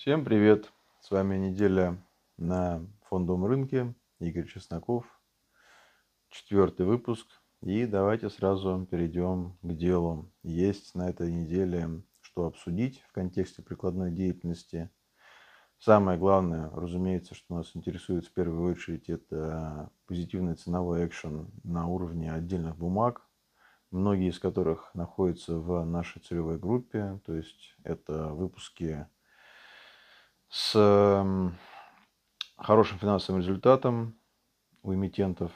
[0.00, 0.72] Всем привет!
[1.02, 2.02] С вами неделя
[2.38, 3.94] на фондовом рынке.
[4.18, 5.04] Игорь Чесноков.
[6.30, 7.26] Четвертый выпуск.
[7.60, 10.32] И давайте сразу перейдем к делу.
[10.42, 14.88] Есть на этой неделе что обсудить в контексте прикладной деятельности.
[15.78, 22.32] Самое главное, разумеется, что нас интересует в первую очередь, это позитивный ценовой экшен на уровне
[22.32, 23.28] отдельных бумаг,
[23.90, 27.20] многие из которых находятся в нашей целевой группе.
[27.26, 29.06] То есть это выпуски
[30.50, 30.72] с
[32.56, 34.18] хорошим финансовым результатом
[34.82, 35.52] у эмитентов,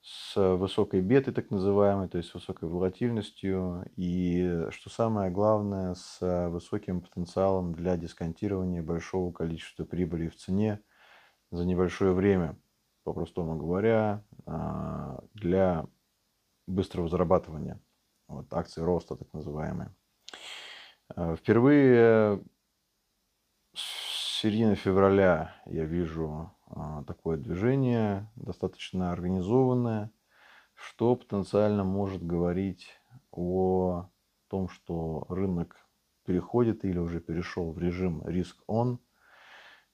[0.00, 7.00] с высокой бетой, так называемой, то есть высокой волатильностью, и, что самое главное, с высоким
[7.00, 10.80] потенциалом для дисконтирования большого количества прибыли в цене
[11.50, 12.58] за небольшое время,
[13.04, 15.86] по-простому говоря, а, для
[16.66, 17.80] быстрого зарабатывания.
[18.28, 19.94] Вот, акции роста, так называемые.
[21.14, 22.42] А, впервые
[24.40, 30.12] середины февраля я вижу а, такое движение, достаточно организованное,
[30.74, 32.88] что потенциально может говорить
[33.32, 34.08] о
[34.46, 35.76] том, что рынок
[36.24, 39.00] переходит или уже перешел в режим риск-он.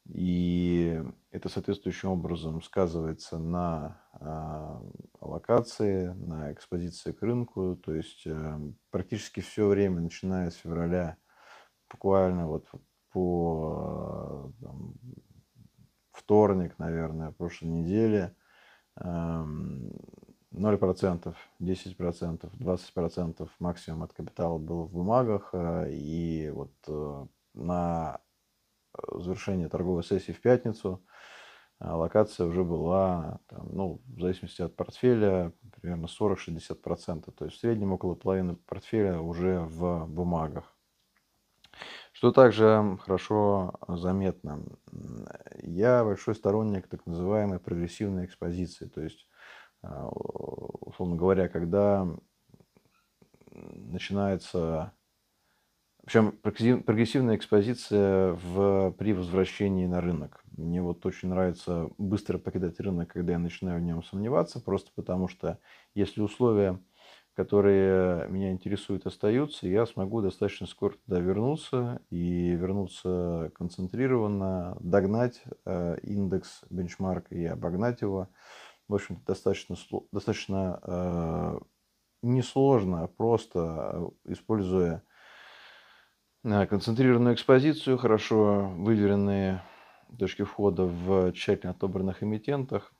[0.06, 4.80] И это соответствующим образом сказывается на э,
[5.22, 7.76] локации, на экспозиции к рынку.
[7.76, 8.58] То есть э,
[8.90, 11.16] практически все время, начиная с февраля,
[11.90, 12.68] буквально вот
[13.14, 14.94] по там,
[16.10, 18.34] вторник, наверное, прошлой неделе
[18.96, 25.50] 0%, 10%, 20% максимум от капитала было в бумагах.
[25.52, 28.20] Э, и вот э, на
[29.12, 31.04] завершение торговой сессии в пятницу
[31.80, 37.32] э, локация уже была, там, ну, в зависимости от портфеля, примерно 40-60%.
[37.32, 40.73] То есть в среднем около половины портфеля уже в бумагах.
[42.14, 44.64] Что также хорошо заметно,
[45.60, 48.86] я большой сторонник так называемой прогрессивной экспозиции.
[48.86, 49.26] То есть,
[49.82, 52.06] а, условно говоря, когда
[53.50, 54.92] начинается...
[56.04, 60.44] Общем, прогрессивная экспозиция в, при возвращении на рынок.
[60.56, 65.26] Мне вот очень нравится быстро покидать рынок, когда я начинаю в нем сомневаться, просто потому
[65.26, 65.58] что
[65.94, 66.78] если условия
[67.34, 75.98] которые меня интересуют, остаются, я смогу достаточно скоро туда вернуться и вернуться концентрированно, догнать э,
[76.02, 78.28] индекс бенчмарк и обогнать его.
[78.86, 79.76] В общем-то, достаточно,
[80.12, 81.58] достаточно э,
[82.22, 85.02] несложно, а просто используя
[86.44, 89.60] э, концентрированную экспозицию, хорошо выверенные
[90.18, 92.92] точки входа в тщательно отобранных эмитентах.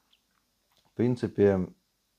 [0.91, 1.69] В принципе,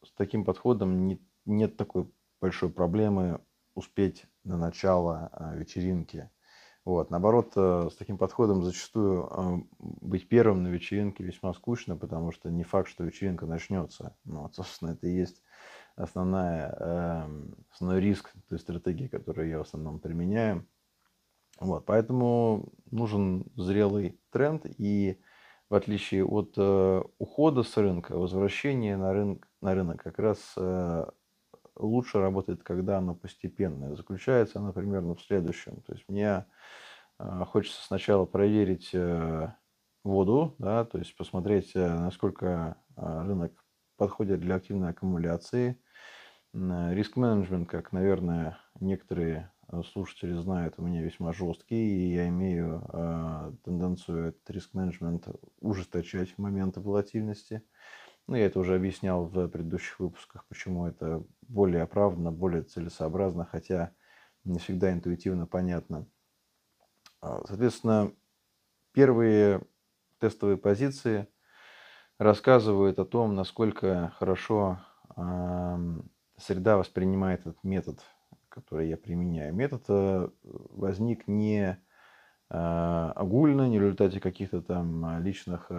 [0.03, 2.10] с таким подходом не нет такой
[2.42, 3.42] большой проблемы
[3.74, 6.30] успеть на начало а, вечеринки.
[6.86, 7.10] Вот.
[7.10, 12.52] Наоборот, э, с таким подходом зачастую э, быть первым на вечеринке весьма скучно, потому что
[12.52, 14.16] не факт, что вечеринка начнется.
[14.24, 15.42] Ну, вот, собственно, это и есть
[15.96, 20.68] основная, эм, основной риск той стратегии, которую я в основном применяю.
[21.60, 25.20] Вот, поэтому нужен зрелый тренд, и
[25.70, 30.54] в отличие от э, ухода с рынка, возвращение на рынок, на рынок как раз
[31.75, 33.96] лучше работает, когда оно постепенное.
[33.96, 35.81] Заключается оно примерно в следующем.
[35.81, 36.46] То есть мне
[37.18, 39.53] а, хочется сначала проверить э,
[40.03, 43.52] воду, да, то есть посмотреть, э, насколько а, рынок
[43.97, 45.80] подходит для активной аккумуляции.
[46.53, 53.52] Риск-менеджмент, как, наверное, некоторые э, слушатели знают, у меня весьма жесткий, и я имею э,
[53.66, 55.28] тенденцию этот риск-менеджмент
[55.59, 57.62] ужесточать в моменты волатильности.
[58.28, 63.92] Ну, я это уже объяснял в предыдущих выпусках, почему это более оправданно, более целесообразно, хотя
[64.44, 66.08] не всегда интуитивно понятно.
[67.22, 68.12] А, соответственно,
[68.94, 69.62] первые
[70.20, 71.28] тестовые позиции
[72.18, 74.80] рассказывают о том, насколько хорошо
[76.38, 78.00] среда воспринимает этот метод,
[78.50, 79.54] который я применяю.
[79.54, 81.78] Метод э, возник не
[82.50, 85.72] а, огульно, не в результате каких-то там личных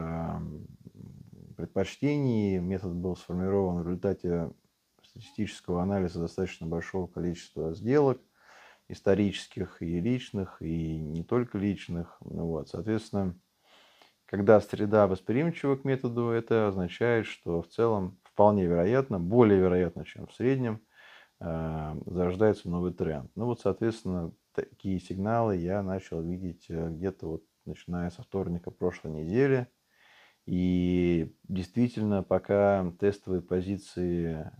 [1.57, 2.59] предпочтений.
[2.59, 4.51] Метод был сформирован в результате
[5.17, 8.21] статистического анализа достаточно большого количества сделок,
[8.89, 12.19] исторических и личных, и не только личных.
[12.21, 13.35] Ну вот, соответственно,
[14.27, 20.27] когда среда восприимчива к методу, это означает, что в целом вполне вероятно, более вероятно, чем
[20.27, 20.83] в среднем,
[21.41, 23.31] э, зарождается новый тренд.
[23.35, 29.13] Ну вот, соответственно, такие сигналы я начал видеть э, где-то вот начиная со вторника прошлой
[29.23, 29.69] недели.
[30.45, 34.53] И действительно, пока тестовые позиции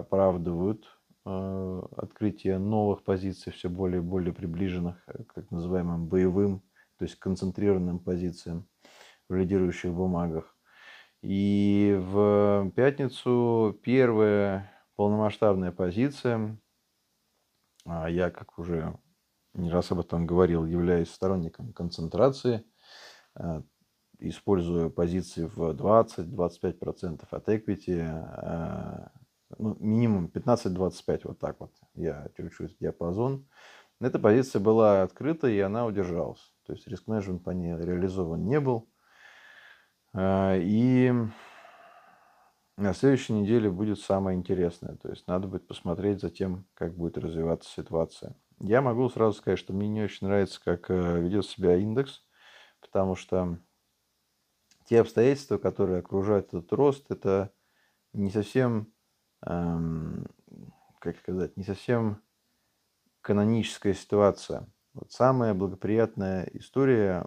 [0.00, 0.84] оправдывают
[1.24, 6.62] э, открытие новых позиций, все более и более приближенных к так называемым боевым
[7.00, 8.68] то есть концентрированным позициям
[9.26, 10.54] в лидирующих бумагах.
[11.22, 16.58] И в пятницу первая полномасштабная позиция,
[17.86, 18.98] а я, как уже
[19.54, 22.66] не раз об этом говорил, являюсь сторонником концентрации,
[23.34, 23.62] а,
[24.18, 29.10] использую позиции в 20-25% от equity,
[29.58, 33.46] ну, минимум 15-25, вот так вот я этот диапазон.
[34.00, 36.52] Эта позиция была открыта, и она удержалась.
[36.66, 38.88] То есть риск-менеджмент по ней реализован не был.
[40.14, 41.12] А, и
[42.76, 44.96] на следующей неделе будет самое интересное.
[44.96, 48.34] То есть надо будет посмотреть за тем, как будет развиваться ситуация.
[48.58, 52.22] Я могу сразу сказать, что мне не очень нравится, как э, ведет себя индекс,
[52.80, 53.58] потому что
[54.84, 57.52] те обстоятельства, которые окружают этот рост, это
[58.12, 58.92] не совсем,
[59.42, 62.22] как сказать, не совсем
[63.22, 64.66] каноническая ситуация.
[64.92, 67.26] Вот самая благоприятная история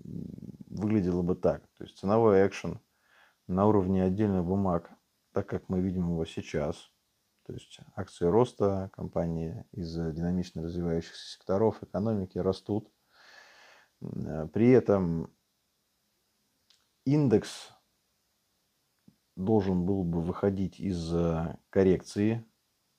[0.00, 1.66] выглядела бы так.
[1.78, 2.80] То есть ценовой экшен
[3.46, 4.90] на уровне отдельных бумаг,
[5.32, 6.90] так как мы видим его сейчас.
[7.44, 12.90] То есть акции роста, компании из динамично развивающихся секторов экономики растут.
[14.00, 15.32] При этом
[17.04, 17.72] индекс
[19.36, 21.12] должен был бы выходить из
[21.70, 22.44] коррекции,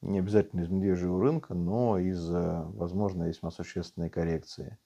[0.01, 4.78] не обязательно из медвежьего рынка, но из, возможно, весьма существенной коррекции.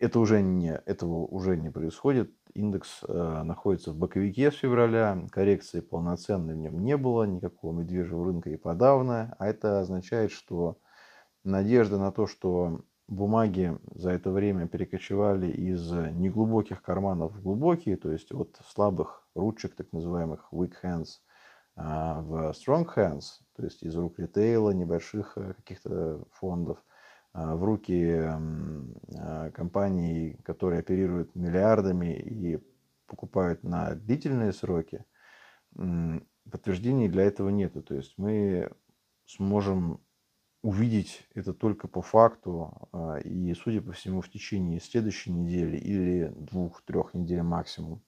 [0.00, 2.32] Это уже не, этого уже не происходит.
[2.54, 5.26] Индекс э, находится в боковике с февраля.
[5.30, 7.24] Коррекции полноценной в нем не было.
[7.24, 9.36] Никакого медвежьего рынка и подавно.
[9.38, 10.78] А это означает, что
[11.44, 18.10] надежда на то, что бумаги за это время перекочевали из неглубоких карманов в глубокие, то
[18.10, 21.20] есть от слабых ручек, так называемых weak hands,
[21.76, 26.84] а, в strong hands, то есть из рук ритейла, небольших э, каких-то фондов,
[27.32, 32.58] а, в руки а, компаний, которые оперируют миллиардами и
[33.06, 35.04] покупают на длительные сроки,
[35.72, 37.82] подтверждений для этого нету.
[37.82, 38.70] То есть мы
[39.26, 40.00] сможем
[40.62, 42.88] увидеть это только по факту
[43.24, 48.02] и, судя по всему, в течение следующей недели или двух-трех недель максимум.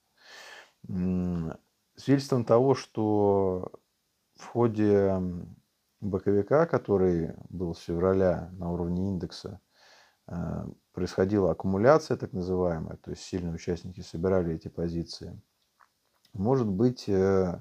[0.87, 3.73] Свидетельством того, что
[4.37, 5.21] в ходе
[6.01, 9.61] боковика, который был с февраля на уровне индекса,
[10.27, 10.35] э,
[10.93, 15.41] происходила аккумуляция так называемая, то есть сильные участники собирали эти позиции.
[16.33, 17.61] Может быть э,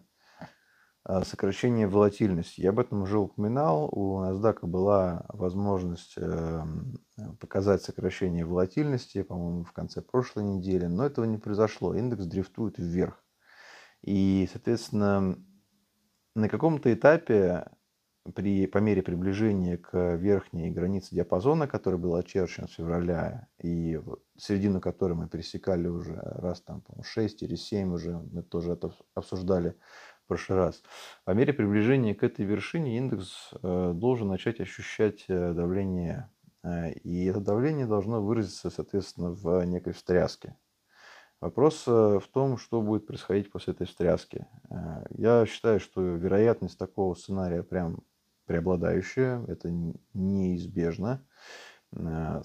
[1.24, 2.62] сокращение волатильности.
[2.62, 3.90] Я об этом уже упоминал.
[3.92, 6.16] У NASDAQ была возможность
[7.40, 11.96] показать сокращение волатильности, по-моему, в конце прошлой недели, но этого не произошло.
[11.96, 13.24] Индекс дрифтует вверх.
[14.02, 15.38] И, соответственно,
[16.36, 17.66] на каком-то этапе
[18.36, 24.00] при, по мере приближения к верхней границе диапазона, который был очерчен с февраля, и
[24.38, 28.92] середину которой мы пересекали уже раз там, по 6 или 7 уже, мы тоже это
[29.16, 29.76] обсуждали
[30.32, 30.82] прошлый раз.
[31.26, 36.32] По мере приближения к этой вершине индекс э, должен начать ощущать э, давление,
[36.64, 40.56] э, и это давление должно выразиться, соответственно, в некой встряске.
[41.42, 44.46] Вопрос в том, что будет происходить после этой встряски.
[45.10, 48.04] Я считаю, что вероятность такого сценария прям
[48.46, 49.72] преобладающее, это
[50.14, 51.26] неизбежно.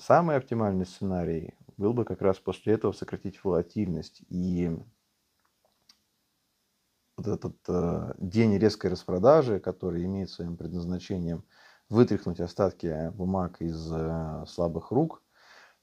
[0.01, 4.75] Самый оптимальный сценарий был бы как раз после этого сократить волатильность и
[7.17, 11.45] вот этот э, день резкой распродажи, который имеет своим предназначением
[11.89, 15.23] вытряхнуть остатки бумаг из э, слабых рук,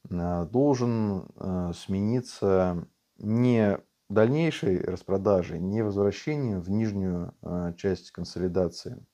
[0.03, 1.29] должен
[1.73, 2.85] смениться
[3.17, 7.33] не дальнейшей распродажей, не возвращением в нижнюю
[7.77, 9.05] часть консолидации,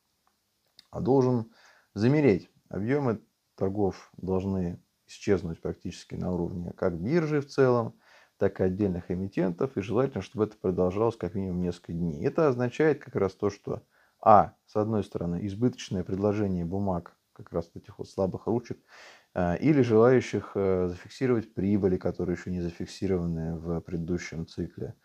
[0.90, 1.52] а должен
[1.94, 2.50] замереть.
[2.70, 3.22] Объемы
[3.56, 7.99] торгов должны исчезнуть практически на уровне как биржи в целом,
[8.40, 12.26] так и отдельных эмитентов, и желательно, чтобы это продолжалось как минимум несколько дней.
[12.26, 13.84] Это означает как раз то, что
[14.22, 18.80] а, с одной стороны, избыточное предложение бумаг, как раз этих вот слабых ручек,
[19.34, 24.96] э, или желающих э, зафиксировать прибыли, которые еще не зафиксированы в предыдущем цикле.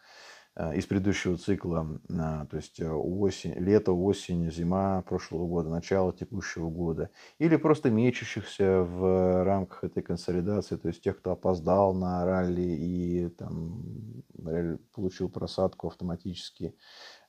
[0.56, 6.70] Э, из предыдущего цикла, то есть э, осень, лето, осень, зима прошлого года, начало текущего
[6.70, 12.62] года, или просто мечущихся в рамках этой консолидации, то есть тех, кто опоздал на ралли
[12.62, 14.22] и там,
[14.92, 16.76] получил просадку автоматически.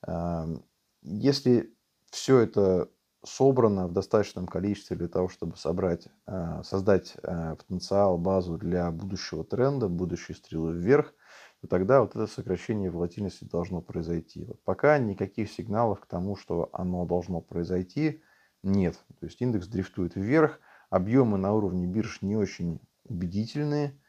[0.05, 0.63] Эм,
[1.01, 1.74] если
[2.12, 2.89] все это
[3.25, 9.89] собрано в достаточном количестве для того, чтобы собрать, э, создать потенциал, базу для будущего тренда,
[9.89, 11.13] будущей стрелы вверх–
[11.65, 14.46] то тогда вот это сокращение волатильности должно произойти.
[14.46, 18.22] Вот пока никаких сигналов к тому, что оно должно произойти,
[18.63, 18.96] нет.
[19.20, 24.00] То есть индекс дрифтует вверх, объемы на уровне бирж не очень убедительные.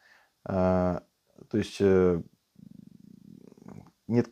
[0.45, 1.03] то
[1.53, 1.81] есть
[4.09, 4.29] нет,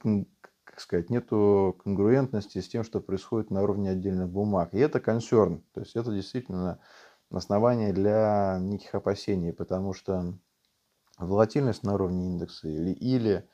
[0.75, 4.71] как сказать, нету конгруентности с тем, что происходит на уровне отдельных бумаг.
[4.75, 6.81] И это консерн, то есть это действительно
[7.31, 10.37] основание для неких опасений, потому что
[11.17, 13.49] волатильность на уровне индекса или, или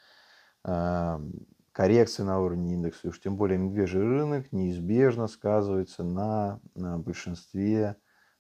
[0.65, 1.19] э,
[1.73, 7.97] коррекция на уровне индекса, уж тем более медвежий рынок, неизбежно сказывается на, на большинстве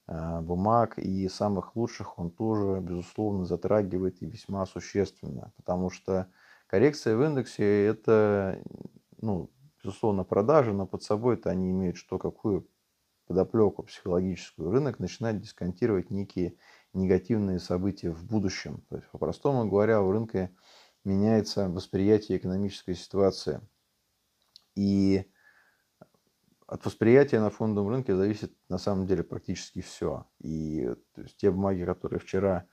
[0.09, 6.29] э, бумаг, и самых лучших он тоже, безусловно, затрагивает и весьма существенно, потому что
[6.71, 8.63] коррекция в индексе– это,
[9.21, 9.51] ну,
[9.83, 12.69] безусловно, продажи, но под собой это они имеют что, какую
[13.27, 14.71] подоплеку психологическую.
[14.71, 16.55] Рынок начинает дисконтировать некие
[16.93, 18.85] негативные события в будущем.
[18.89, 20.51] То есть, по-простому говоря, у рынка
[21.05, 23.61] меняется восприятие экономической ситуации.
[24.77, 25.25] И
[26.69, 30.27] от восприятия на фондовом рынке зависит на самом деле практически все.
[30.39, 32.67] И то есть, те бумаги, которые вчера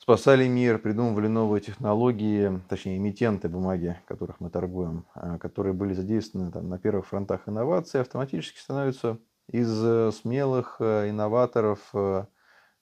[0.00, 6.50] спасали мир, придумывали новые технологии, точнее, эмитенты бумаги, которых мы торгуем, а, которые были задействованы
[6.50, 12.24] там, на первых фронтах инноваций, автоматически становятся из э, смелых э, инноваторов, э,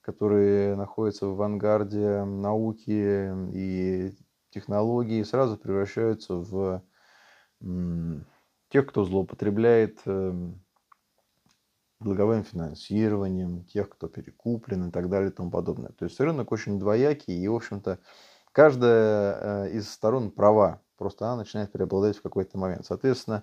[0.00, 4.16] которые находятся в авангарде науки и
[4.50, 6.82] технологий, сразу превращаются в
[8.70, 10.62] тех, кто злоупотребляет эм,
[12.00, 15.90] долговым финансированием, тех, кто перекуплен и так далее и тому подобное.
[15.90, 17.98] То есть рынок очень двоякий, и, в общем-то,
[18.52, 22.86] каждая из сторон права, просто она начинает преобладать в какой-то момент.
[22.86, 23.42] Соответственно,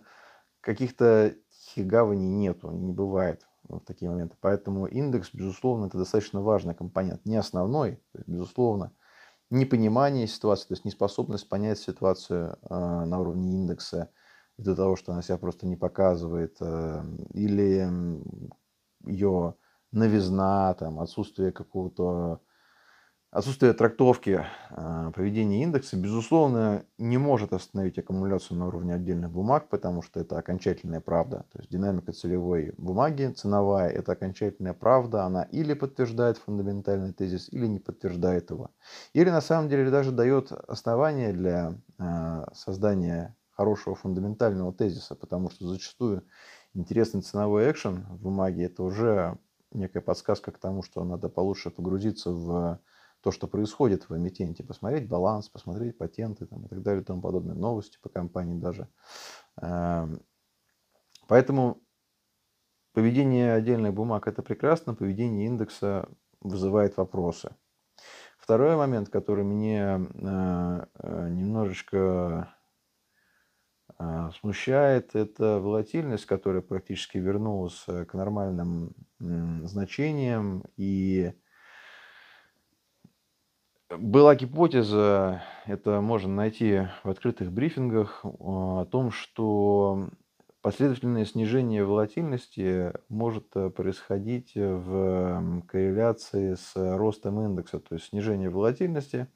[0.62, 4.36] каких-то тихих гаваней нету, не бывает в такие моменты.
[4.40, 7.26] Поэтому индекс, безусловно, это достаточно важный компонент.
[7.26, 8.92] Не основной, безусловно,
[9.50, 14.10] непонимание ситуации, то есть неспособность понять ситуацию э, на уровне индекса
[14.58, 17.88] из-за того, что она себя просто не показывает, э, или
[19.06, 19.56] ее
[19.92, 22.42] новизна, там, отсутствие какого-то
[23.36, 30.02] Отсутствие трактовки а, поведения индекса, безусловно, не может остановить аккумуляцию на уровне отдельных бумаг, потому
[30.02, 31.46] что это окончательная правда.
[31.52, 35.26] То есть динамика целевой бумаги, ценовая, это окончательная правда.
[35.26, 38.72] Она или подтверждает фундаментальный тезис, или не подтверждает его.
[39.12, 45.68] Или на самом деле даже дает основания для а, создания хорошего фундаментального тезиса, потому что
[45.68, 46.28] зачастую
[46.74, 49.40] интересный ценовой экшен в бумаге это уже
[49.72, 52.80] некая подсказка к тому, что надо получше погрузиться в
[53.22, 57.22] то, что происходит в эмитенте, посмотреть баланс, посмотреть патенты там, и так далее и тому
[57.22, 58.88] подобное, новости по компании даже.
[59.62, 60.22] Эм,
[61.28, 61.82] поэтому
[62.94, 66.08] поведение отдельных бумаг это прекрасно, поведение индекса
[66.42, 67.56] вызывает вопросы.
[68.38, 72.55] Второй момент, который мне э, э, немножечко
[74.40, 81.34] смущает, это волатильность, которая практически вернулась к нормальным значениям и
[83.90, 90.10] была гипотеза, это можно найти в открытых брифингах, о том, что
[90.62, 97.80] последовательное снижение волатильности может э, происходить в корреляции с ростом индекса.
[97.80, 99.28] То есть снижение волатильности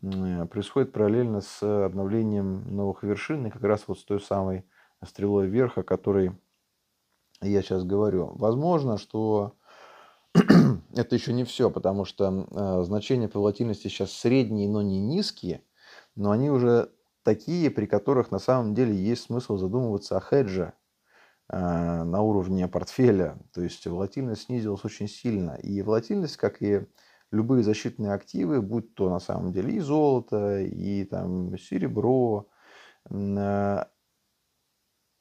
[0.00, 4.64] происходит параллельно с обновлением новых вершин, и как раз вот с той самой
[5.04, 6.32] стрелой вверх, о которой
[7.40, 8.32] я сейчас говорю.
[8.34, 9.56] Возможно, что
[10.94, 15.62] это еще не все, потому что э, значения по волатильности сейчас средние, но не низкие,
[16.14, 16.90] но они уже
[17.22, 20.72] такие, при которых на самом деле есть смысл задумываться о хедже
[21.48, 23.38] э, на уровне портфеля.
[23.52, 25.52] То есть волатильность снизилась очень сильно.
[25.62, 26.86] И волатильность, как и
[27.32, 32.48] любые защитные активы, будь то на самом деле и золото, и там серебро,
[33.10, 33.84] э,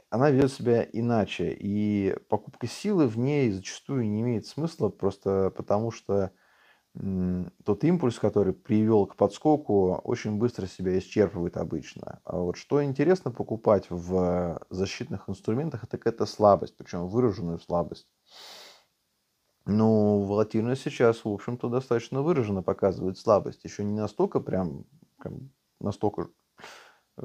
[0.10, 1.56] она ведет себя иначе.
[1.58, 6.32] И покупка силы в ней зачастую не имеет смысла, просто потому что
[7.64, 12.20] тот импульс, который привел к подскоку, очень быстро себя исчерпывает обычно.
[12.26, 18.08] А вот что интересно покупать в защитных инструментах, это какая-то слабость, причем выраженную слабость.
[19.66, 23.64] Ну, волатильность сейчас, в общем-то, достаточно выраженно показывает слабость.
[23.64, 24.86] Еще не настолько прям,
[25.20, 26.30] прям настолько
[27.18, 27.24] э,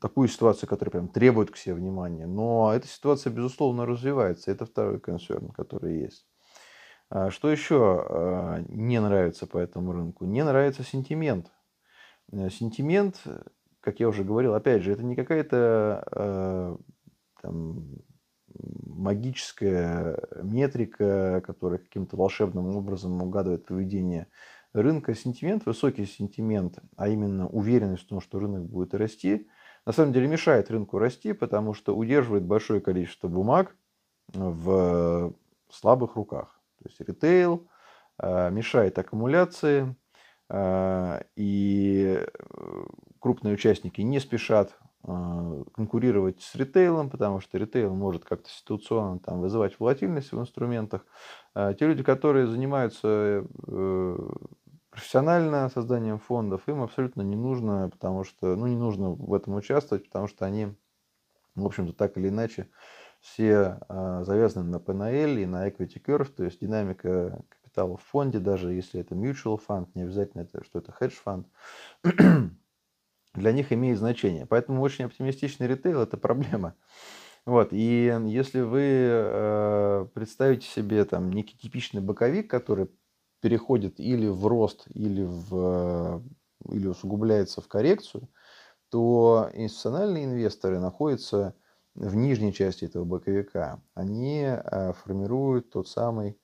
[0.00, 2.26] такую ситуацию, которая прям требует к себе внимания.
[2.26, 4.50] Но эта ситуация, безусловно, развивается.
[4.50, 6.26] Это второй концерн, который есть.
[7.08, 10.24] А что еще а, не нравится по этому рынку?
[10.24, 11.52] Не нравится сентимент.
[12.32, 13.22] Э, сентимент,
[13.78, 16.78] как я уже говорил, опять же, это не какая-то
[17.40, 17.98] там,
[18.96, 24.28] магическая метрика, которая каким-то волшебным образом угадывает поведение
[24.72, 29.48] рынка сентимент, высокий сентимент, а именно уверенность в том, что рынок будет расти,
[29.86, 33.76] на самом деле мешает рынку расти, потому что удерживает большое количество бумаг
[34.32, 35.34] в
[35.70, 36.60] слабых руках.
[36.82, 37.68] То есть ритейл,
[38.18, 39.94] мешает аккумуляции,
[41.36, 42.26] и
[43.18, 49.78] крупные участники не спешат конкурировать с ритейлом, потому что ритейл может как-то ситуационно там, вызывать
[49.78, 51.04] волатильность в инструментах.
[51.54, 53.44] Те люди, которые занимаются
[54.94, 60.06] профессионально созданием фондов, им абсолютно не нужно, потому что, ну, не нужно в этом участвовать,
[60.06, 60.74] потому что они,
[61.56, 62.68] в общем-то, так или иначе,
[63.20, 68.38] все э, завязаны на PNL и на equity curve, то есть динамика капитала в фонде,
[68.38, 71.48] даже если это mutual fund, не обязательно это, что это hedge фонд,
[73.34, 74.46] для них имеет значение.
[74.46, 76.74] Поэтому очень оптимистичный ритейл– это проблема.
[77.46, 82.88] Вот, и если вы э, представите себе там некий типичный боковик, который
[83.40, 86.22] переходит или в рост, или, в,
[86.70, 88.30] или усугубляется в коррекцию,
[88.88, 91.54] то институциональные инвесторы находятся
[91.94, 93.82] в нижней части этого боковика.
[93.92, 96.38] Они э, формируют тот самый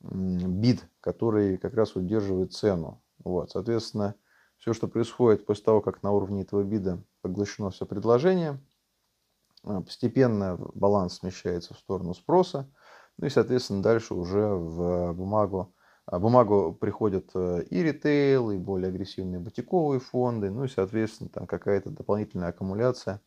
[0.00, 3.02] бид, который как раз удерживает цену.
[3.22, 4.14] Вот, соответственно,
[4.60, 8.60] все, что происходит после того, как на уровне этого бида поглощено все предложение,
[9.64, 12.72] э, постепенно баланс смещается в сторону спроса,
[13.18, 15.74] ну и, соответственно, дальше уже в бумагу
[16.10, 21.46] а бумагу приходят э, и ритейл, и более агрессивные бутиковые фонды, ну и, соответственно, там
[21.46, 23.20] какая-то дополнительная аккумуляция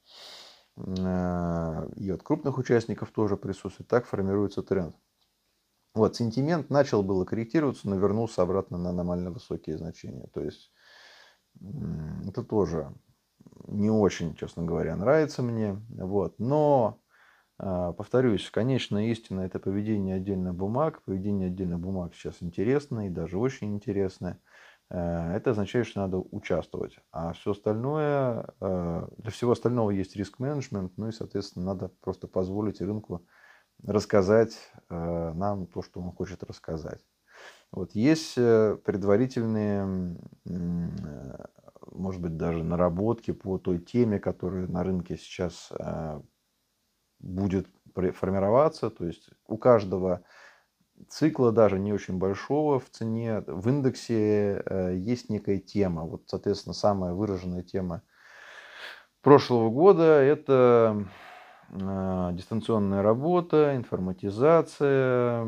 [0.76, 3.88] э, и от крупных участников тоже присутствует.
[3.88, 4.98] Так формируется тренд.
[5.96, 10.28] Вот, сентимент начал было корректироваться, но вернулся обратно на аномально высокие значения.
[10.34, 10.73] То есть
[12.28, 12.94] это тоже
[13.68, 15.82] не очень, честно говоря, нравится мне.
[15.90, 16.40] Вот.
[16.40, 17.02] Но
[17.58, 21.02] а, повторюсь, конечная истина– это поведение отдельных бумаг.
[21.04, 24.40] Поведение отдельных бумаг сейчас интересно и даже очень интересное.
[24.90, 27.00] Э, это означает, что надо участвовать.
[27.12, 32.82] А все остальное, э, для всего остального есть риск-менеджмент, ну и, соответственно, надо просто позволить
[32.82, 33.26] рынку
[33.84, 34.56] рассказать
[34.90, 37.04] э, нам то, что он хочет рассказать.
[37.74, 40.16] Вот есть предварительные,
[41.92, 45.72] может быть, даже наработки по той теме, которая на рынке сейчас
[47.20, 47.68] будет
[48.14, 48.90] формироваться.
[48.90, 50.24] То есть у каждого
[51.10, 56.04] цикла, даже не очень большого в цене, в индексе э, есть некая тема.
[56.04, 58.04] Вот, соответственно, самая выраженная тема
[59.22, 61.04] прошлого года– это э,
[61.72, 65.46] дистанционная работа, информатизация,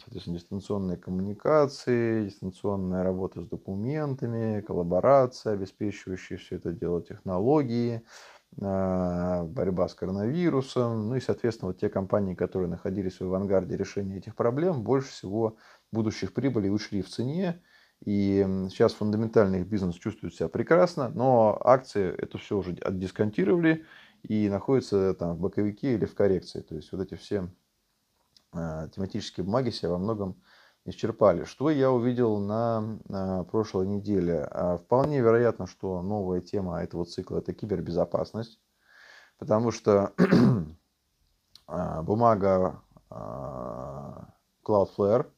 [0.00, 8.02] соответственно, дистанционные коммуникации, дистанционная работа с документами, коллаборация, обеспечивающие все это дело технологии–
[8.60, 14.16] а, борьба с коронавирусом, ну и, соответственно, вот те компании, которые находились в авангарде решения
[14.16, 15.56] этих проблем, больше всего
[15.92, 17.62] будущих прибылей ушли в цене,
[18.04, 23.84] и сейчас фундаментальный бизнес чувствует себя прекрасно, но акции это все уже отдисконтировали
[24.22, 26.60] и находятся там в боковике или в коррекции.
[26.60, 27.48] То есть вот эти все
[28.52, 30.40] э, тематические бумаги себя во многом
[30.88, 31.44] исчерпали.
[31.44, 34.44] Что я увидел на, на прошлой неделе?
[34.50, 38.60] А, вполне вероятно, что новая тема этого цикла– это кибербезопасность,
[39.38, 40.12] потому что
[41.66, 44.28] а, бумага а,
[44.64, 45.30] Cloudflare,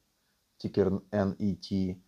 [0.57, 2.01] тикер NET,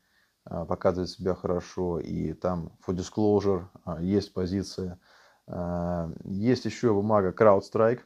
[0.44, 3.66] показывает себя хорошо, и там for disclosure
[4.02, 5.00] есть позиция.
[5.45, 8.01] Есть еще бумага CrowdStrike,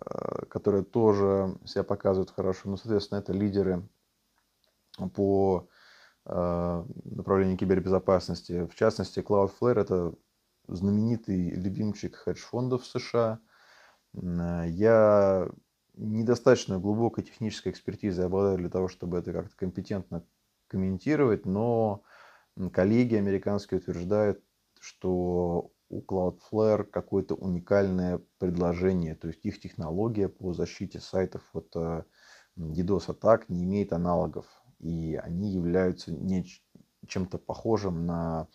[0.00, 2.70] Э, которые тоже себя показывают хорошо.
[2.70, 3.86] Ну, соответственно, это лидеры
[5.14, 5.68] по
[6.26, 8.66] э, направлению кибербезопасности.
[8.66, 10.14] В частности, Cloudflare– это
[10.68, 13.40] знаменитый любимчик хедж-фондов США.
[14.12, 15.48] Я
[15.94, 20.24] недостаточно глубокой технической экспертизы обладаю для того, чтобы это как-то компетентно
[20.68, 22.02] комментировать, но
[22.72, 24.42] коллеги американские утверждают,
[24.80, 32.02] что у Cloudflare какое-то уникальное предложение, то есть их технология по защите сайтов от э,
[32.56, 34.46] DDoS-атак не имеет аналогов,
[34.80, 36.46] и они являются не
[37.06, 38.48] чем-то похожим на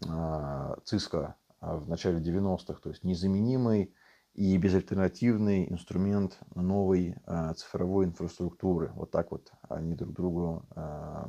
[0.00, 3.92] Cisco а, в начале 90-х, то есть незаменимый
[4.34, 8.92] и безальтернативный инструмент новой а, цифровой инфраструктуры.
[8.94, 11.28] Вот так вот они друг другу а,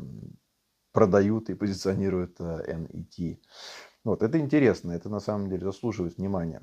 [0.91, 3.39] продают и позиционируют NET.
[4.03, 6.61] Вот, это интересно, это на самом деле заслуживает внимания.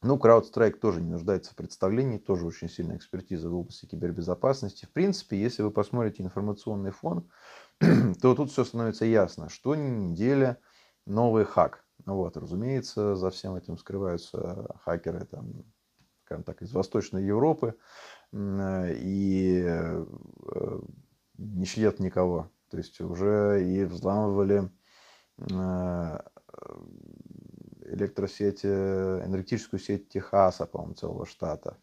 [0.00, 4.86] Ну, CrowdStrike тоже не нуждается в представлении, тоже очень сильная экспертиза в области кибербезопасности.
[4.86, 7.28] В принципе, если вы посмотрите информационный фон,
[7.80, 10.58] то тут все становится ясно, что неделя
[11.04, 11.84] новый хак.
[12.06, 15.64] Вот, разумеется, за всем этим скрываются хакеры, там,
[16.24, 17.74] скажем так, из Восточной Европы
[18.32, 20.04] и э,
[21.38, 22.52] не щадят никого.
[22.70, 24.70] То есть уже и взламывали
[26.60, 31.78] э, электросеть, энергетическую сеть Техаса, по-моему, целого штата.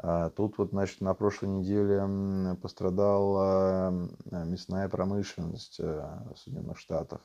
[0.00, 3.90] А тут вот, значит, на прошлой неделе пострадала
[4.30, 7.20] мясная промышленность э, Соединенных Штатов.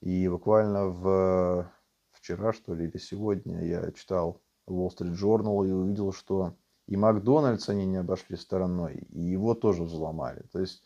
[0.00, 1.72] И буквально в
[2.12, 7.68] вчера, что ли, или сегодня я читал Wall Street Journal и увидел, что и Макдональдс
[7.68, 10.42] они не обошли стороной, и его тоже взломали.
[10.52, 10.82] То есть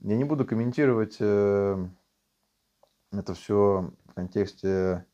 [0.00, 1.88] я не буду комментировать э,
[3.12, 5.06] это все контексте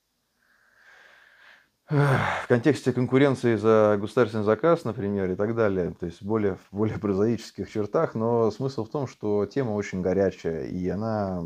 [1.90, 6.98] в контексте конкуренции за государственный заказ, например, и так далее, то есть более, в более
[6.98, 11.44] прозаических чертах, но смысл в том, что тема очень горячая, и она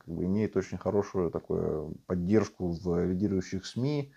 [0.00, 4.12] как бы, имеет очень хорошую такую поддержку в лидирующих СМИ.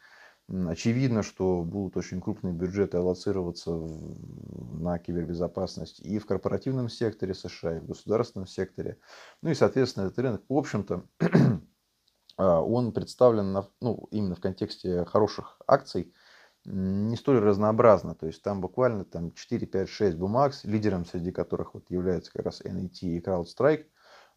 [0.49, 7.77] Очевидно, что будут очень крупные бюджеты аллоцироваться в, на кибербезопасность и в корпоративном секторе США,
[7.77, 8.97] и в государственном секторе.
[9.43, 11.03] Ну и, соответственно, этот рынок, в общем-то,
[12.43, 16.13] он представлен на, ну, именно в контексте хороших акций
[16.65, 18.15] не столь разнообразно.
[18.15, 22.45] То есть там буквально там 4, 5, 6 бумаг, лидером среди которых вот является как
[22.45, 23.85] раз NET и CrowdStrike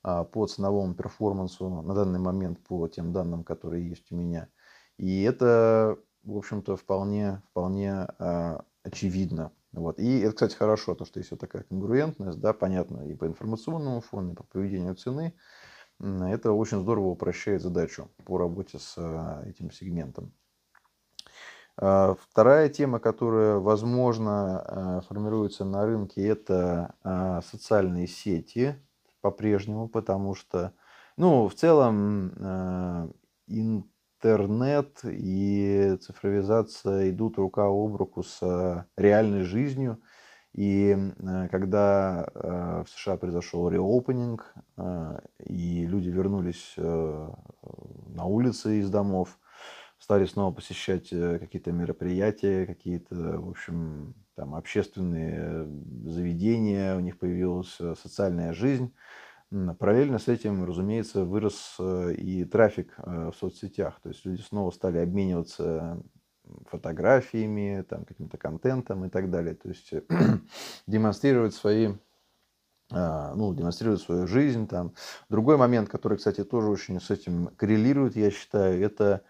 [0.02, 4.48] а, по ценовому перформансу на данный момент по тем данным, которые есть у меня.
[4.96, 9.52] И это, в общем-то, вполне, вполне а, очевидно.
[9.72, 9.98] Вот.
[9.98, 14.00] И это, кстати, хорошо, то, что есть вот такая конгруентность, да, понятно, и по информационному
[14.00, 15.34] фону, и по поведению цены.
[16.04, 20.34] Это очень здорово упрощает задачу по работе с э, этим сегментом.
[21.78, 28.76] А, вторая тема, которая, возможно, э, формируется на рынке, это а, социальные сети
[29.22, 30.74] по-прежнему, потому что,
[31.16, 33.14] ну, в целом,
[33.46, 40.02] интернет и цифровизация идут рука об руку с реальной жизнью–
[40.54, 48.88] и э, когда э, в США произошел реопенинг, э, и люди вернулись на улицы из
[48.88, 49.38] домов,
[49.98, 55.66] стали снова посещать какие-то мероприятия, какие-то, в общем, там общественные
[56.04, 58.94] заведения, у них появилась социальная жизнь.
[59.78, 64.00] Параллельно с этим, разумеется, вырос и трафик в соцсетях.
[64.02, 66.02] То есть люди снова стали обмениваться
[66.66, 69.54] фотографиями, там, каким-то контентом и так далее.
[69.54, 69.92] То есть
[70.86, 71.94] демонстрировать свои
[72.92, 74.66] а, ну, демонстрировать свою жизнь.
[74.66, 74.94] Там.
[75.28, 79.22] Другой момент, который, кстати, тоже очень с этим коррелирует, я считаю, это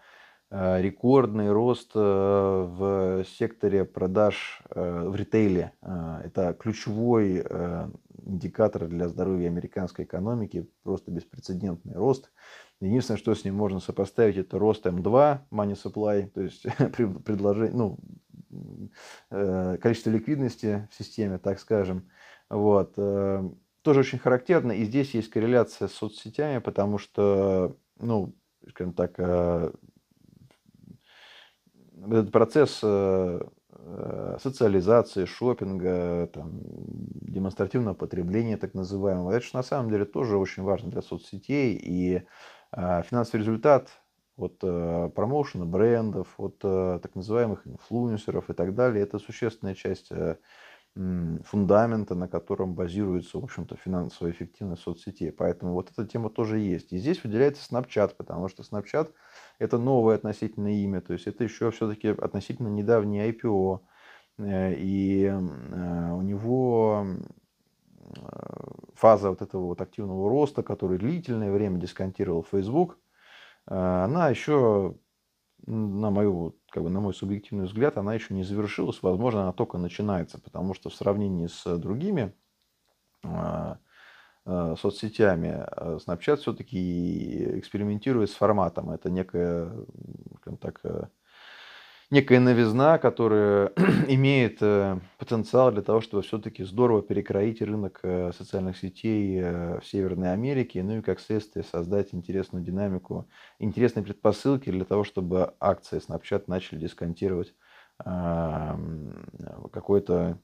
[0.49, 5.73] а, рекордный рост а, в секторе продаж в ритейле.
[5.81, 7.45] Это ключевой
[8.25, 12.31] индикатор для здоровья американской экономики, просто беспрецедентный рост.
[12.85, 16.63] Единственное, что с ним можно сопоставить, это рост М2, money supply, то есть
[17.25, 17.97] предложение, ну,
[19.31, 22.09] э, количество ликвидности в системе, так скажем.
[22.49, 22.93] Вот.
[22.97, 23.43] Э,
[23.81, 24.71] тоже очень характерно.
[24.71, 28.35] И здесь есть корреляция с соцсетями, потому что, ну,
[28.69, 29.71] скажем так, э,
[32.07, 32.83] этот процесс
[34.41, 36.59] социализации, шопинга, там,
[37.35, 41.75] демонстративного потребления так называемого, это же на самом деле тоже очень важно для соцсетей.
[41.75, 42.23] И
[42.75, 43.89] финансовый результат
[44.37, 50.11] от э, промоушена брендов, от э, так называемых инфлюенсеров и так далее, это существенная часть
[50.11, 50.37] э,
[50.93, 55.31] фундамента, на котором базируется, в общем-то, финансовая эффективность соцсетей.
[55.31, 56.93] Поэтому вот эта тема тоже есть.
[56.93, 59.11] И здесь выделяется Snapchat, потому что Snapchat–
[59.59, 63.81] это новое относительно имя, то есть это еще все-таки относительно недавний IPO.
[64.37, 67.07] И у него
[68.95, 72.97] фаза вот этого вот активного роста, который длительное время дисконтировал Facebook,
[73.67, 74.95] э, она еще,
[75.65, 79.01] на, мою, как бы, на мой субъективный взгляд, она еще не завершилась.
[79.01, 82.33] Возможно, она только начинается, потому что в сравнении с другими
[83.23, 83.75] э,
[84.45, 85.65] э, соцсетями
[85.99, 88.91] Snapchat все-таки экспериментирует с форматом.
[88.91, 89.71] Это некая,
[90.37, 90.81] скажем так,
[92.15, 93.73] некая новизна, которая
[94.07, 99.85] имеет э, потенциал для того, чтобы все-таки здорово перекроить рынок э, социальных сетей э, в
[99.85, 103.27] Северной Америке, ну и как следствие создать интересную динамику,
[103.59, 107.53] интересные предпосылки для того, чтобы акции Snapchat начали дисконтировать
[109.71, 110.37] какое-то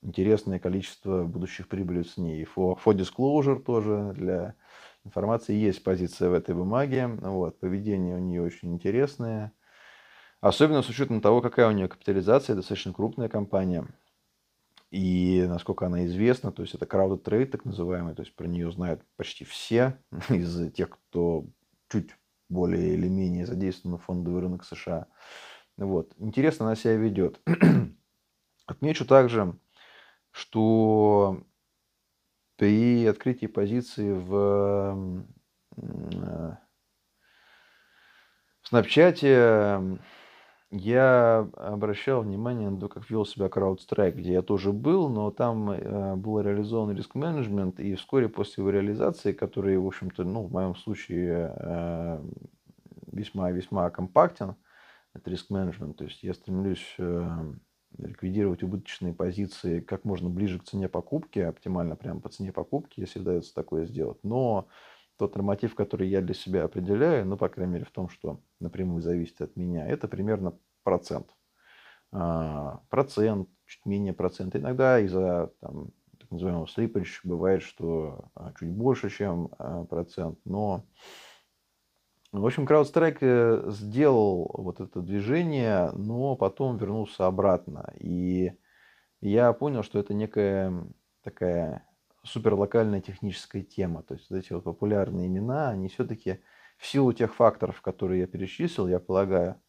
[0.00, 2.40] интересное количество будущих прибылей в цене.
[2.40, 4.54] И for disclosure тоже для
[5.04, 7.06] информации есть позиция в этой бумаге.
[7.06, 9.52] Вот, поведение у нее очень интересное.
[10.44, 13.88] Особенно с учетом того, какая у нее капитализация, достаточно крупная компания.
[14.90, 18.70] И насколько она известна, то есть это crowded trade, так называемый, то есть про нее
[18.70, 21.46] знают почти все из тех, кто
[21.88, 22.10] чуть
[22.50, 25.06] более или менее задействован в фондовый рынок США.
[25.78, 26.12] Вот.
[26.18, 27.40] Интересно она себя ведет.
[28.66, 29.58] Отмечу также,
[30.30, 31.42] что
[32.56, 35.24] при открытии позиции в,
[35.78, 36.56] э,
[38.62, 39.98] в Snapchat
[40.76, 45.70] я обращал внимание на то, как вел себя CrowdStrike, где я тоже был, но там
[45.70, 50.74] э, был реализован риск-менеджмент, и вскоре после его реализации, который, в общем-то, ну, в моем
[50.74, 52.22] случае э,
[53.12, 54.56] весьма-весьма компактен,
[55.14, 57.52] это риск-менеджмент, то есть я стремлюсь э,
[57.98, 63.20] ликвидировать убыточные позиции как можно ближе к цене покупки, оптимально прямо по цене покупки, если
[63.20, 64.18] удается такое сделать.
[64.24, 64.66] Но
[65.16, 69.02] тот норматив, который я для себя определяю, ну, по крайней мере, в том, что напрямую
[69.02, 71.34] зависит от меня, это примерно процент.
[72.12, 74.58] А, процент, чуть менее процента.
[74.58, 80.84] Иногда из-за там, так называемого слипач бывает, что а, чуть больше, чем а, процент, но
[82.34, 87.94] в общем, CrowdStrike э, сделал вот это движение, но потом вернулся обратно.
[88.00, 88.52] И
[89.20, 90.72] я понял, что это некая
[91.22, 91.86] такая
[92.24, 94.02] суперлокальная техническая тема.
[94.02, 96.40] То есть вот эти вот популярные имена, они все-таки
[96.78, 99.60] в силу тех факторов, которые я перечислил, я полагаю,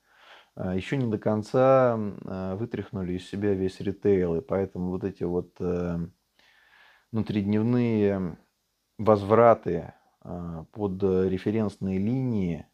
[0.55, 4.35] э, еще не до конца э, вытряхнули из себя весь ритейл.
[4.37, 5.59] И поэтому вот эти вот
[7.11, 8.37] внутридневные
[8.97, 9.93] возвраты
[10.71, 12.65] под референсные линии,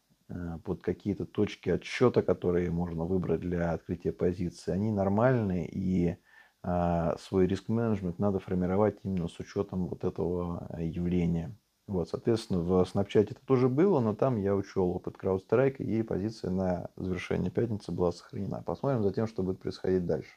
[0.64, 6.16] под какие-то точки отсчета, которые можно выбрать для открытия позиции, они нормальные, и
[6.64, 11.56] свой риск-менеджмент надо формировать именно с учетом вот этого явления.
[11.88, 16.50] Вот, соответственно, в Snapchat это тоже было, но там я учел опыт CrowdStrike, и позиция
[16.50, 18.62] на завершение пятницы была сохранена.
[18.62, 20.30] Посмотрим за тем, что будет происходить дальше.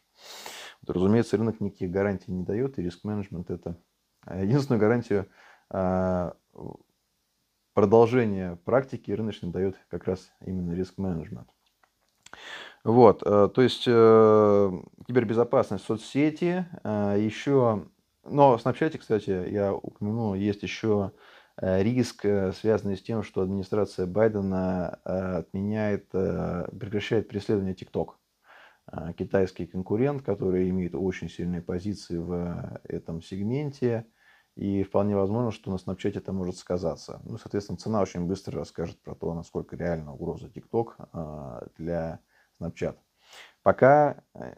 [0.82, 3.78] Вот, разумеется, рынок никаких гарантий не дает, и риск-менеджмент это
[4.28, 5.28] единственную гарантию
[7.74, 11.50] продолжение практики рыночной дает как раз именно риск-менеджмент.
[12.86, 14.72] Вот, э, то есть э,
[15.08, 17.88] кибербезопасность соцсети, э, еще,
[18.24, 21.12] но в Snapchat, кстати, я упомянул, есть еще
[21.58, 28.10] риск, связанный с тем, что администрация Байдена отменяет, прекращает преследование TikTok.
[29.18, 34.06] Китайский конкурент, который имеет очень сильные позиции в этом сегменте,
[34.56, 37.22] и вполне возможно, что на Snapchat это может сказаться.
[37.24, 42.20] Ну, соответственно, цена очень быстро расскажет про то, насколько реально угроза TikTok для
[42.60, 42.96] Snapchat.
[43.64, 44.56] Пока э,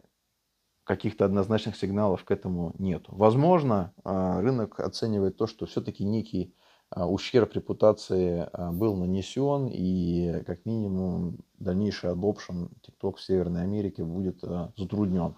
[0.84, 3.04] каких-то однозначных сигналов к этому нет.
[3.08, 6.54] Возможно, а, рынок оценивает то, что все-таки некий
[6.90, 14.40] а, ущерб репутации был нанесен, и как минимум дальнейший adoption TikTok в Северной Америке будет
[14.40, 15.36] затруднен.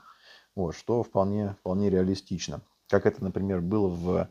[0.55, 2.61] Вот, что вполне, вполне реалистично.
[2.89, 4.29] Как это, например, было в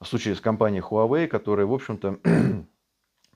[0.00, 2.18] в случае с компанией Huawei, которая, в общем-то,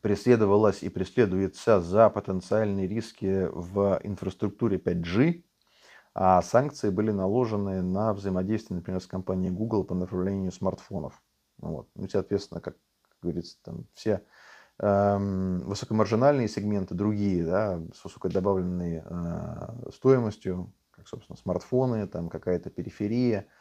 [0.05, 5.45] преследовалась и преследуется за потенциальные риски в инфраструктуре 5G,
[6.13, 11.23] а санкции были наложены на взаимодействие, например, с компанией Google по направлению смартфонов.
[11.57, 11.89] Вот.
[11.95, 12.77] Ну, соответственно, как,
[13.23, 14.23] говорится, там все
[14.79, 22.69] эм, высокомаржинальные сегменты, другие, да, с высокой добавленной э, стоимостью, как, собственно, смартфоны, там какая-то
[22.69, 23.47] периферия–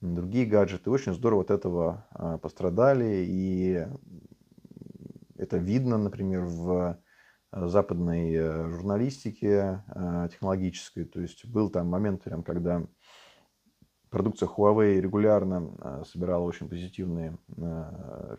[0.00, 0.90] другие гаджеты.
[0.90, 3.24] Очень здорово от этого а, пострадали.
[3.26, 3.86] И
[5.38, 7.00] это видно, например, в
[7.50, 11.04] а, западной э, журналистике а, технологической.
[11.04, 12.86] То есть был там момент, прям, когда
[14.10, 17.36] продукция Huawei регулярно собирала очень позитивный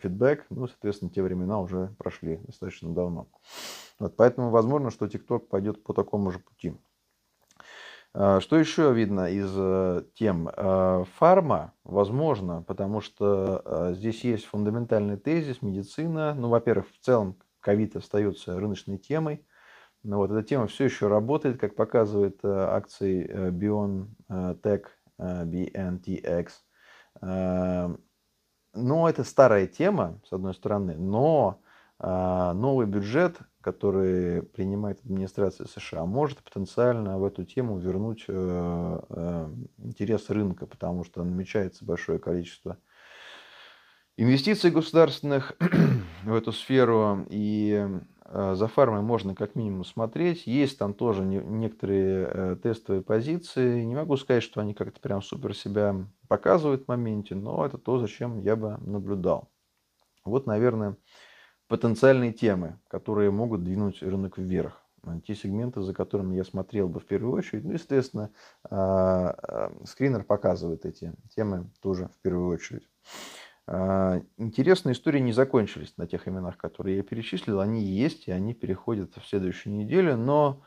[0.01, 0.45] фидбэк.
[0.49, 3.27] Ну, соответственно, те времена уже прошли достаточно давно.
[3.99, 6.73] Вот, поэтому возможно, что TikTok пойдет по такому же пути.
[8.13, 10.50] А, что еще видно из э, тем?
[10.56, 16.34] А, фарма, возможно, потому что а, здесь есть фундаментальный тезис, медицина.
[16.34, 19.45] Ну, во-первых, в целом ковид остается рыночной темой.
[20.02, 24.86] Но вот эта тема все еще работает, как показывает э, акции э, BioNTech,
[25.19, 26.52] BNTX.
[28.74, 31.60] Но это старая тема, с одной стороны, но
[32.00, 40.30] новый бюджет которые принимает администрация США, может потенциально в эту тему вернуть э, э, интерес
[40.30, 42.78] рынка, потому что намечается большое количество
[44.15, 45.58] инвестиций государственных
[46.24, 47.86] в эту сферу, и
[48.24, 50.48] э, за фармой можно как минимум смотреть.
[50.48, 53.84] Есть там тоже некоторые тестовые позиции.
[53.84, 55.95] Не могу сказать, что они как-то прям супер себя
[56.30, 59.52] показывают в моменте, но это то, зачем я бы наблюдал.
[60.24, 60.95] Вот, наверное,
[61.69, 64.84] потенциальные темы, которые могут двинуть рынок вверх.
[65.03, 67.63] А, те сегменты, за которыми я смотрел бы в первую очередь.
[67.63, 68.32] Ну, естественно,
[68.69, 72.89] а, а, скринер показывает эти темы тоже в первую очередь.
[74.38, 77.60] Интересные истории не закончились на тех именах, которые я перечислил.
[77.60, 80.17] Они есть, и они переходят в следующую неделю.
[80.17, 80.63] Но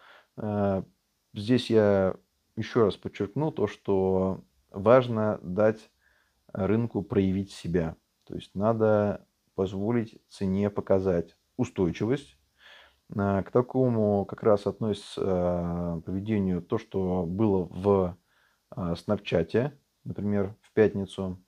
[1.34, 2.14] здесь я
[2.54, 5.90] еще раз подчеркну то, что важно дать
[6.52, 7.96] рынку проявить себя.
[8.22, 9.26] То есть надо
[9.62, 12.36] позволить цене показать устойчивость,
[13.14, 18.16] К такому как раз относится поведению то, что было в
[18.96, 21.38] Снапчате, например, в пятницу.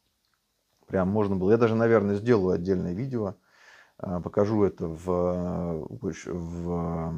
[0.87, 1.50] Прям можно было.
[1.50, 3.35] Я даже, наверное, сделаю отдельное видео.
[3.96, 7.14] Покажу это в, в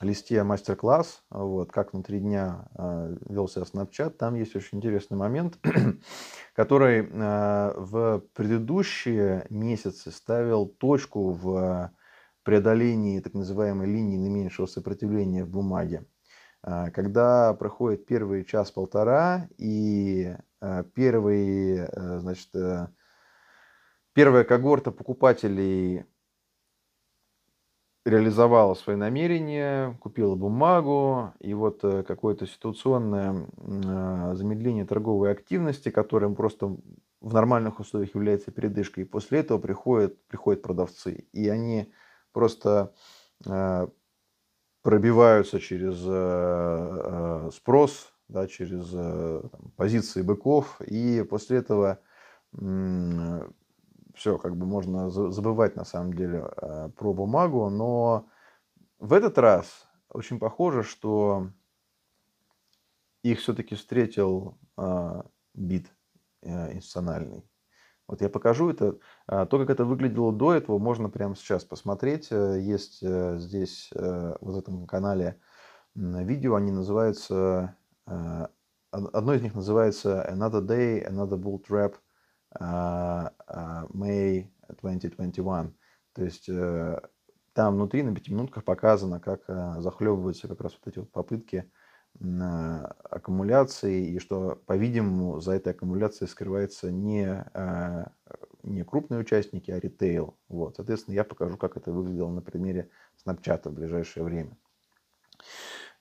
[0.00, 5.58] листе мастер-класс, вот, как внутри дня э, велся Snapchat, там есть очень интересный момент,
[6.54, 11.92] который э, в предыдущие месяцы ставил точку в
[12.42, 16.06] преодолении так называемой линии наименьшего сопротивления в бумаге.
[16.62, 22.88] Э, когда проходит первый час-полтора и э, первый, э, значит, э,
[24.14, 26.06] первая когорта покупателей
[28.04, 33.46] реализовала свои намерения, купила бумагу, и вот э, какое-то ситуационное
[33.86, 36.76] а, замедление торговой активности, которое просто
[37.20, 41.92] в нормальных условиях является передышкой, и после этого приходят, приходят продавцы, и они
[42.32, 42.94] просто
[43.46, 43.90] а,
[44.82, 46.00] пробиваются через
[47.54, 48.94] спрос, да, через
[49.76, 51.98] позиции быков, и после этого
[54.20, 58.28] все, как бы можно забывать на самом деле э, про бумагу, но
[58.98, 61.48] в этот раз очень похоже, что
[63.22, 65.22] их все-таки встретил э,
[65.54, 65.86] бит
[66.42, 67.48] э, институциональный.
[68.06, 68.98] Вот я покажу это.
[69.26, 72.32] То, как это выглядело до этого, можно прямо сейчас посмотреть.
[72.32, 75.40] Есть здесь, в этом канале,
[75.94, 77.76] видео, они называются...
[78.90, 82.09] Одно из них называется Another Day, Another Bull Trap– а, а,
[82.58, 85.74] May 2021.
[86.14, 87.00] То есть э,
[87.52, 91.70] там внутри на пяти минутках показано, как э, захлебываются как раз вот эти вот попытки
[92.18, 98.04] аккумуляции, и что, по-видимому, за этой аккумуляцией скрывается не, э,
[98.64, 100.36] не крупные участники, а ритейл.
[100.48, 100.74] Вот.
[100.74, 102.90] Соответственно, я покажу, как это выглядело на примере
[103.24, 104.58] Snapchat в ближайшее время.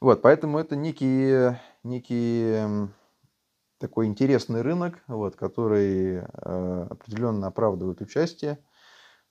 [0.02, 2.90] Вот, поэтому это некий, некий
[3.80, 8.60] такой интересный рынок, вот, который э, определенно оправдывает участие.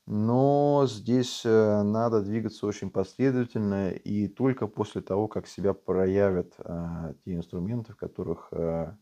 [0.06, 7.14] Но здесь э, надо двигаться очень последовательно и только после того, как себя проявят э,
[7.24, 8.94] те инструменты, в которых э,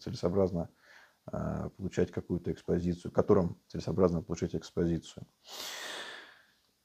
[0.00, 0.68] целесообразно
[1.32, 5.26] э, получать какую-то экспозицию, которым целесообразно получать экспозицию.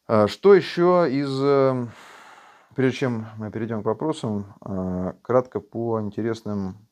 [0.08, 1.40] А что еще из...
[1.42, 1.88] Э,
[2.76, 6.88] прежде чем мы перейдем к вопросам, э, кратко по интересным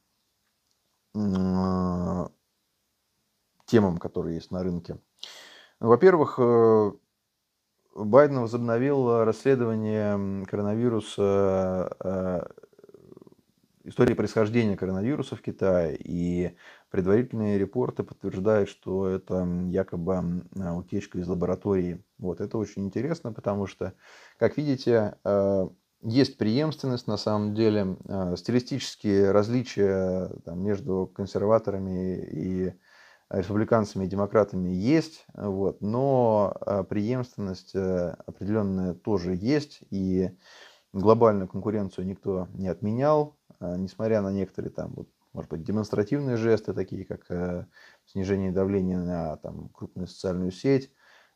[3.66, 4.98] темам, которые есть на рынке.
[5.80, 6.92] Во-первых, э,
[7.96, 12.42] Байден возобновил расследование коронавируса, э,
[13.86, 15.98] истории происхождения коронавируса в Китае.
[16.00, 16.56] И
[16.90, 20.44] предварительные репорты подтверждают, что это якобы
[20.76, 22.04] утечка из лаборатории.
[22.18, 23.94] Вот это очень интересно, потому что,
[24.38, 25.68] как видите, э,
[26.02, 32.74] есть преемственность на самом деле, а, стилистические различия там, между консерваторами и
[33.30, 40.32] республиканцами и демократами есть, вот, но а, преемственность э, определенная тоже есть, и
[40.94, 46.74] глобальную конкуренцию никто не отменял, а, несмотря на некоторые там, вот, может быть, демонстративные жесты,
[46.74, 47.68] такие как э,
[48.06, 50.92] снижение давления на там, крупную социальную сеть,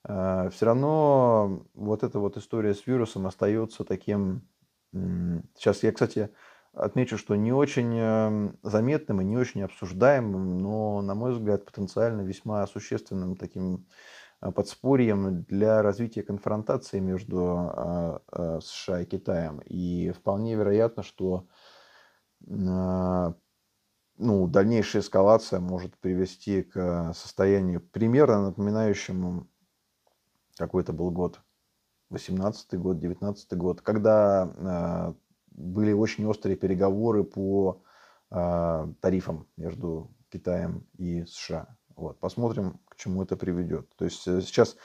[0.05, 4.45] все равно вот эта вот история с вирусом остается таким
[4.93, 6.29] Сейчас я, кстати,
[6.73, 12.21] отмечу, что не очень эм, заметным и не очень обсуждаемым, но, на мой взгляд, потенциально
[12.21, 13.87] весьма существенным таким
[14.41, 19.59] э, подспорьем для развития конфронтации между а, а, США и Китаем.
[19.65, 21.47] И вполне вероятно, что
[22.47, 23.33] а,
[24.17, 29.47] ну, дальнейшая эскалация может привести к состоянию примерно напоминающему
[30.57, 31.41] какой то был год
[32.13, 35.13] 18 год, 19 год, когда э,
[35.51, 37.81] были очень острые переговоры по
[38.31, 41.75] э, тарифам между Китаем и США.
[41.95, 42.19] Вот.
[42.19, 43.89] Посмотрим, к чему это приведет.
[43.97, 44.77] То есть э, сейчас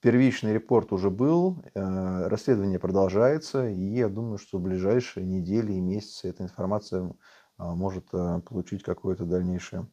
[0.00, 6.30] первичный репорт уже был, расследование продолжается, и я думаю, что в ближайшие недели и месяцы
[6.30, 7.12] эта информация
[7.58, 9.86] может получить какое-то дальнейшее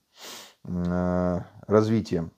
[0.63, 2.31] развитие.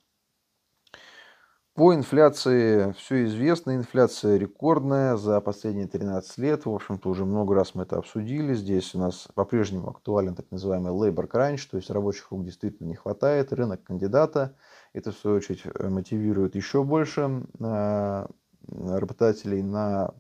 [1.80, 3.74] По инфляции все известно.
[3.74, 6.66] Инфляция рекордная за последние 13 лет.
[6.66, 8.54] В общем-то, уже много раз мы это обсудили.
[8.54, 12.96] Здесь у нас по-прежнему актуален так называемый labor crunch, то есть рабочих рук действительно не
[12.96, 13.54] хватает.
[13.54, 14.58] Рынок кандидата.
[14.92, 18.26] Это, в свою очередь, мотивирует еще больше э,
[18.68, 20.14] работодателей на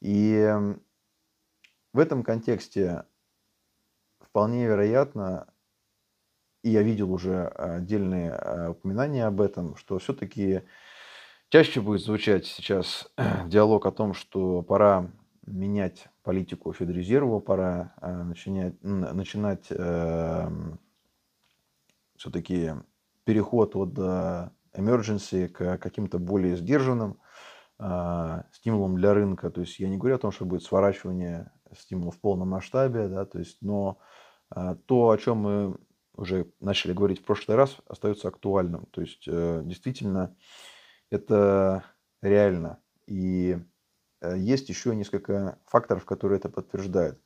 [0.00, 0.52] И
[1.92, 3.04] в этом контексте
[4.20, 5.46] вполне вероятно,
[6.62, 10.62] и я видел уже отдельные э, упоминания об этом, что все-таки
[11.50, 13.08] чаще будет звучать сейчас
[13.46, 15.08] диалог о том, что пора
[15.46, 20.50] менять политику Федрезерва, пора э, начинать, начинать э,
[22.16, 22.72] все-таки
[23.24, 27.20] переход от э, emergency к каким-то более сдержанным
[27.78, 29.50] э, стимулам для рынка.
[29.50, 33.24] То есть я не говорю о том, что будет сворачивание стимулов в полном масштабе, да,
[33.24, 33.98] то есть, но
[34.54, 35.76] э, то, о чем мы
[36.16, 38.86] уже начали говорить в прошлый раз, остается актуальным.
[38.90, 40.36] То есть э, действительно
[41.10, 41.84] это
[42.22, 42.78] реально.
[43.06, 43.58] И
[44.20, 47.20] э, есть еще несколько факторов, которые это подтверждают.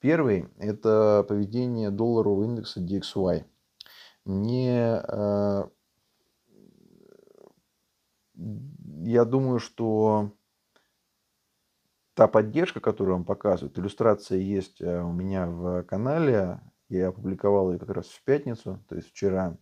[0.00, 3.44] Первый– это поведение долларового индекса DXY.
[4.24, 5.62] Мне, э,
[9.04, 10.32] я думаю, что
[12.14, 17.90] та поддержка, которую он показывает, иллюстрация есть у меня в канале, я опубликовал ее как
[17.90, 19.56] раз в пятницу, то есть вчера,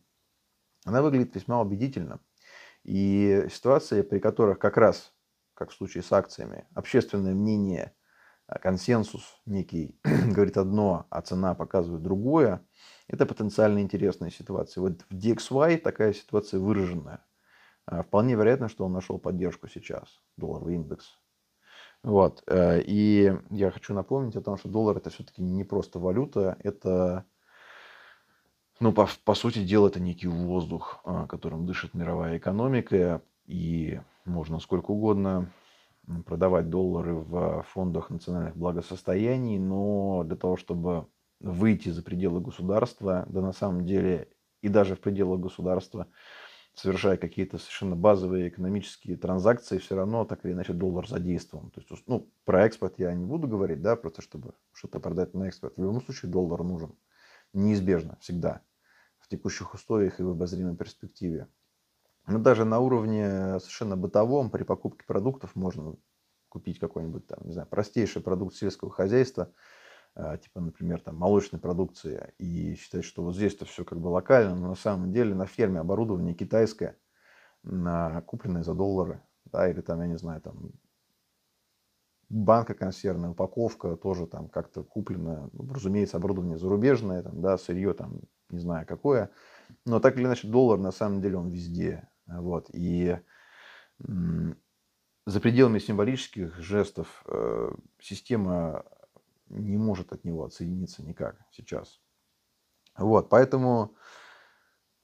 [0.85, 2.21] она выглядит весьма убедительно.
[2.83, 5.13] И ситуации, при которых как раз,
[5.55, 7.95] как в случае с акциями, общественное мнение,
[8.47, 12.67] а, консенсус некий говорит одно, а цена показывает другое,
[13.07, 14.83] это потенциально интересная ситуация.
[14.83, 17.25] Вот в DXY такая ситуация выраженная.
[17.91, 21.19] А, вполне вероятно, что он нашел поддержку сейчас, долларовый индекс.
[22.05, 22.43] Вот.
[22.47, 27.25] Э, и я хочу напомнить о том, что доллар это все-таки не просто валюта, это,
[28.79, 34.61] ну, по, по сути дела, это некий воздух, а, которым дышит мировая экономика, и можно
[34.61, 35.51] сколько угодно
[36.27, 41.09] продавать доллары в фондах национальных благосостояний, но для того, чтобы
[41.41, 44.29] выйти за пределы государства, да на самом деле
[44.63, 46.07] и даже в пределах государства,
[46.75, 51.71] совершая какие-то совершенно базовые экономические транзакции, все равно так или иначе доллар задействован.
[51.71, 55.45] То есть, ну, про экспорт я не буду говорить, да, просто чтобы что-то продать на
[55.45, 55.77] экспорт.
[55.77, 56.95] В любом случае доллар нужен.
[57.53, 58.63] Неизбежно, всегда.
[59.19, 61.49] В текущих условиях и в обозримой перспективе.
[62.27, 65.97] Но даже на уровне совершенно бытовом при покупке продуктов можно
[66.49, 69.53] купить какой-нибудь там, не знаю, простейший продукт сельского хозяйства–
[70.15, 74.69] типа, например, там, молочной продукции, и считать, что вот здесь-то все как бы локально, но
[74.69, 76.97] на самом деле на ферме оборудование китайское,
[77.63, 80.73] купленное за доллары, да, или там, я не знаю, там,
[82.29, 88.21] банка консервная, упаковка тоже там как-то куплена, ну, разумеется, оборудование зарубежное, там, да, сырье там,
[88.51, 89.31] не знаю какое,
[89.85, 93.19] но так или иначе доллар на самом деле он везде, вот, и
[93.99, 98.85] за пределами символических жестов э, система
[99.51, 102.01] не может от него отсоединиться никак сейчас.
[102.97, 103.95] Вот, поэтому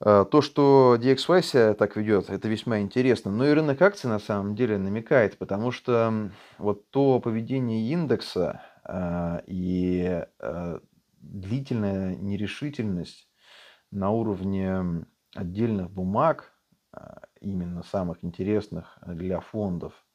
[0.00, 3.30] э, то, что DXY себя так ведет, это весьма интересно.
[3.30, 9.42] Но и рынок акций на самом деле намекает, потому что вот то поведение индекса э,
[9.46, 10.78] и э,
[11.20, 13.28] длительная нерешительность
[13.90, 16.52] на уровне отдельных бумаг,
[17.40, 20.05] именно самых интересных для фондов,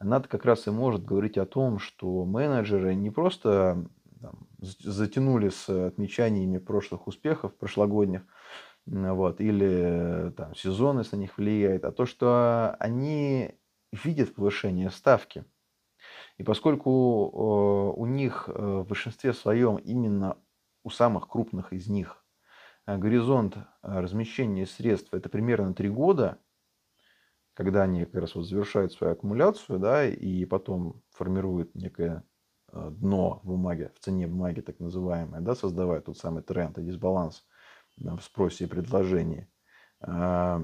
[0.00, 3.86] она как раз и может говорить о том, что менеджеры не просто
[4.20, 8.22] там, затянули с отмечаниями прошлых успехов, прошлогодних,
[8.86, 13.54] вот, или там, сезон, если на них влияет, а то, что они
[13.92, 15.44] видят повышение ставки.
[16.38, 20.38] И поскольку у них э, в большинстве своем именно
[20.82, 22.24] у самых крупных из них
[22.86, 26.38] э, горизонт э, размещения средств это примерно 3 года,
[27.54, 32.24] когда они как раз вот завершают свою аккумуляцию, да, и потом формируют некое
[32.72, 37.44] э, дно бумаги, в цене бумаги так называемое, да, создавая тот самый тренд и дисбаланс
[37.96, 39.48] в спросе и предложении.
[40.00, 40.62] А,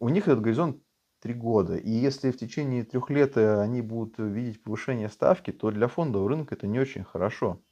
[0.00, 0.82] у них этот горизонт
[1.20, 1.76] три года.
[1.76, 6.28] И если в течение трех лет э, они будут видеть повышение ставки, то для фондового
[6.28, 7.62] рынка это не очень хорошо.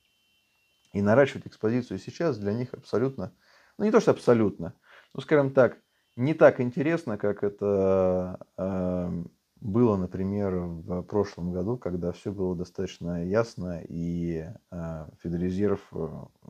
[0.92, 3.34] И наращивать экспозицию сейчас для них абсолютно,
[3.78, 4.74] ну не то что абсолютно,
[5.14, 5.78] ну скажем так,
[6.20, 9.24] не так интересно, как это э,
[9.60, 16.08] было, например, в прошлом году, когда все было достаточно ясно, и э, Федрезерв э,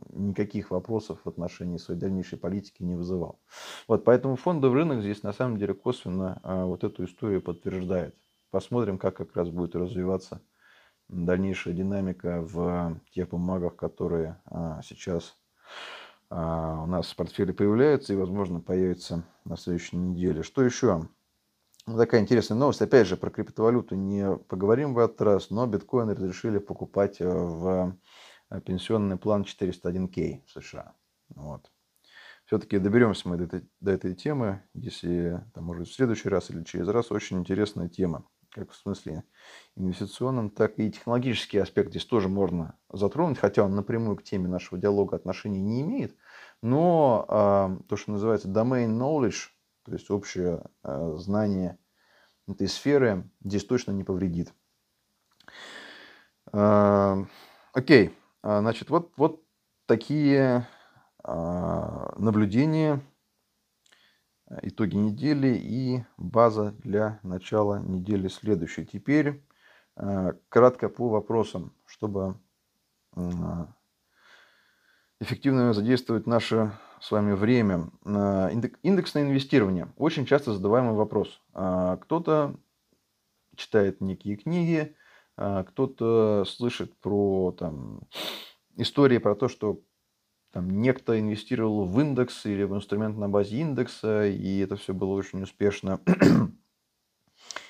[0.09, 3.39] никаких вопросов в отношении своей дальнейшей политики не вызывал.
[3.87, 8.15] Вот, поэтому фондовый рынок здесь на самом деле косвенно э, вот эту историю подтверждает.
[8.49, 10.41] Посмотрим, как как раз будет развиваться
[11.07, 15.37] дальнейшая динамика в тех бумагах, которые э, сейчас
[16.31, 20.43] у нас в портфеле появляются и, возможно, появится на следующей неделе.
[20.43, 21.09] Что еще?
[21.87, 22.81] Ну, такая интересная новость.
[22.81, 27.97] Опять же, про криптовалюту не поговорим в этот раз, но биткоин разрешили покупать э, в
[28.49, 30.93] э, пенсионный план 401k в США.
[31.35, 31.69] Вот.
[32.45, 36.63] Все-таки доберемся мы до этой, до этой темы, если, там, может, в следующий раз или
[36.63, 37.11] через раз.
[37.11, 38.25] Очень интересная тема.
[38.51, 39.23] Как в смысле
[39.75, 44.79] инвестиционном, так и технологический аспект здесь тоже можно затронуть, хотя он напрямую к теме нашего
[44.79, 46.15] диалога отношений не имеет.
[46.61, 49.49] Но э, то, что называется domain knowledge,
[49.83, 51.77] то есть общее э, знание
[52.47, 54.53] этой сферы, здесь точно не повредит.
[56.51, 57.25] Э,
[57.73, 59.43] окей, значит, вот, вот
[59.85, 60.67] такие
[61.23, 62.99] наблюдения
[64.61, 68.85] итоги недели и база для начала недели следующей.
[68.85, 69.43] Теперь
[69.95, 72.37] э, кратко по вопросам, чтобы
[73.15, 73.21] э,
[75.19, 77.89] эффективно задействовать наше с вами время.
[78.83, 79.91] Индексное инвестирование.
[79.97, 81.41] Очень часто задаваемый вопрос.
[81.51, 82.55] Кто-то
[83.55, 84.95] читает некие книги,
[85.35, 88.01] кто-то слышит про там,
[88.75, 89.81] истории про то, что
[90.51, 95.13] там некто инвестировал в индекс или в инструмент на базе индекса, и это все было
[95.13, 95.99] очень успешно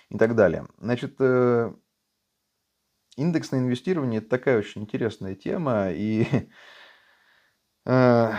[0.09, 0.67] и так далее.
[0.79, 1.73] Значит, э,
[3.17, 6.25] индексное инвестирование– это такая очень интересная тема, и
[7.85, 8.31] э,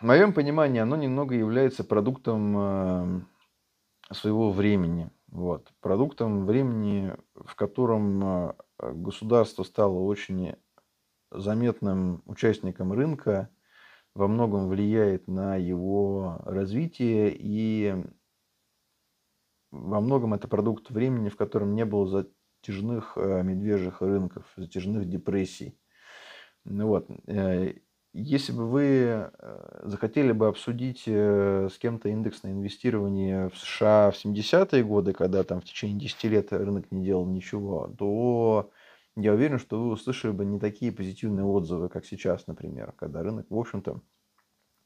[0.00, 3.20] в моем понимании оно немного является продуктом э,
[4.12, 5.10] своего времени.
[5.28, 5.72] Вот.
[5.80, 10.54] Продуктом времени, в котором государство стало очень
[11.30, 13.50] заметным участником рынка,
[14.16, 17.94] во многом влияет на его развитие, и
[19.70, 25.78] во многом это продукт времени, в котором не было затяжных э, медвежьих рынков, затяжных депрессий.
[26.64, 27.10] Ну вот.
[27.26, 27.74] Э,
[28.14, 34.82] если бы вы э, захотели бы обсудить с кем-то индексное инвестирование в США в 70-е
[34.82, 38.70] годы, когда там в течение 10 лет рынок не делал ничего, то
[39.16, 43.46] я уверен, что вы услышали бы не такие позитивные отзывы, как сейчас, например, когда рынок,
[43.48, 44.02] в общем-то,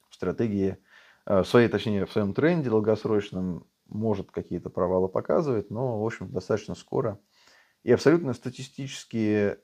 [0.08, 0.78] в стратегии,
[1.26, 6.30] э, в своей, точнее, в своем тренде долгосрочном может какие-то провалы показывать, но, в общем,
[6.30, 7.18] достаточно скоро
[7.82, 9.56] и абсолютно статистически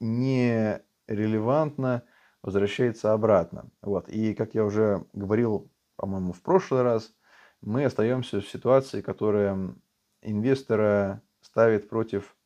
[0.00, 2.04] нерелевантно
[2.42, 3.70] возвращается обратно.
[3.80, 4.08] Вот.
[4.08, 7.14] И, как я уже говорил, по-моему, в прошлый раз,
[7.60, 9.76] мы остаемся в ситуации, которая
[10.20, 12.36] инвестора ставит против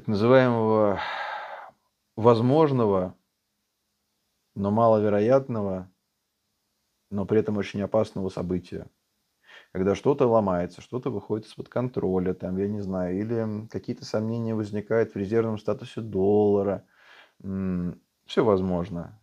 [0.00, 0.98] так называемого
[2.16, 3.14] возможного,
[4.54, 5.90] но маловероятного,
[7.10, 8.86] но при этом очень опасного события.
[9.72, 15.12] Когда что-то ломается, что-то выходит из-под контроля, там, я не знаю, или какие-то сомнения возникают
[15.12, 16.86] в резервном статусе доллара.
[17.38, 19.20] Все возможно.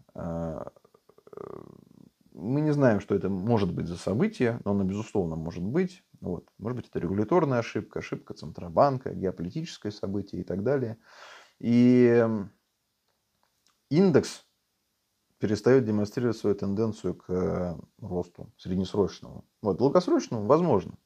[2.68, 6.04] Не знаем, что это может быть за событие, но оно, безусловно, может быть.
[6.20, 6.50] Вот.
[6.58, 10.98] Может быть, это регуляторная ошибка, ошибка Центробанка, геополитическое событие и так далее.
[11.60, 12.28] И
[13.90, 14.44] индекс
[15.40, 19.46] перестает демонстрировать свою тенденцию к э, росту среднесрочному.
[19.62, 20.98] Вот, долгосрочному возможно,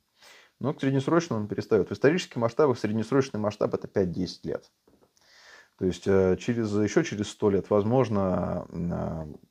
[0.58, 1.90] но к среднесрочному он перестает.
[1.90, 4.72] В исторических масштабах среднесрочный масштаб это 5-10 лет.
[5.78, 9.51] То есть э, через, еще через 100 лет, возможно, э,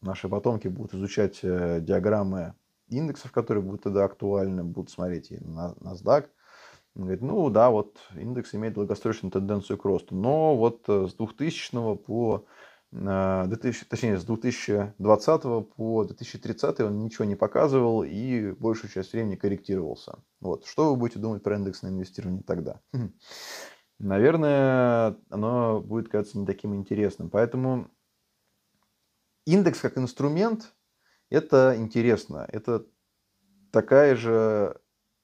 [0.00, 2.54] наши потомки будут изучать диаграммы
[2.88, 6.26] индексов, которые будут тогда актуальны, будут смотреть и на NASDAQ.
[6.96, 11.96] Он говорит, ну да, вот индекс имеет долгосрочную тенденцию к росту, но вот с 2000
[11.96, 12.46] по
[12.90, 15.42] 2000, точнее, с 2020
[15.76, 20.20] по 2030 он ничего не показывал и большую часть времени корректировался.
[20.40, 20.64] Вот.
[20.64, 22.80] Что вы будете думать про индексное инвестирование тогда?
[23.98, 27.28] Наверное, оно будет казаться не таким интересным.
[27.28, 27.90] Поэтому
[29.48, 30.74] индекс как инструмент–
[31.30, 32.46] это интересно.
[32.52, 32.86] Это
[33.72, 34.78] такая же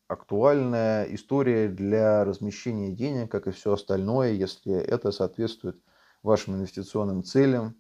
[0.09, 5.79] актуальная история для размещения денег, как и все остальное, если это соответствует
[6.23, 7.77] вашим инвестиционным целям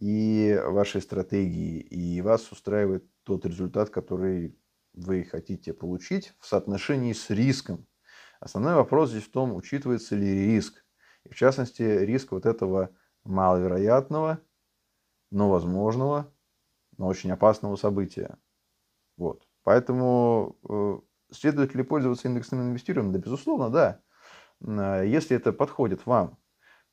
[0.00, 4.58] и вашей стратегии, и вас устраивает тот результат, который
[4.94, 7.86] вы хотите получить в соотношении с риском.
[8.40, 10.84] Основной вопрос здесь в том, учитывается ли риск.
[11.24, 12.90] И в частности, риск вот этого
[13.24, 14.40] маловероятного,
[15.32, 16.32] но возможного,
[16.98, 18.38] но очень опасного события.
[19.16, 19.48] Вот.
[19.64, 21.00] Поэтому э,
[21.32, 23.12] следует ли пользоваться индексным инвестированием?
[23.12, 24.00] Да, безусловно, да.
[24.60, 26.38] Э, если это подходит вам.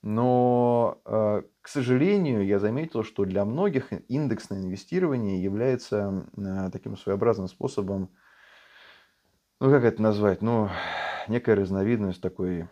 [0.01, 7.49] Но, э, к сожалению, я заметил, что для многих индексное инвестирование является э, таким своеобразным
[7.49, 8.09] способом,
[9.59, 10.69] ну как это назвать, ну
[11.27, 12.69] некая разновидность такой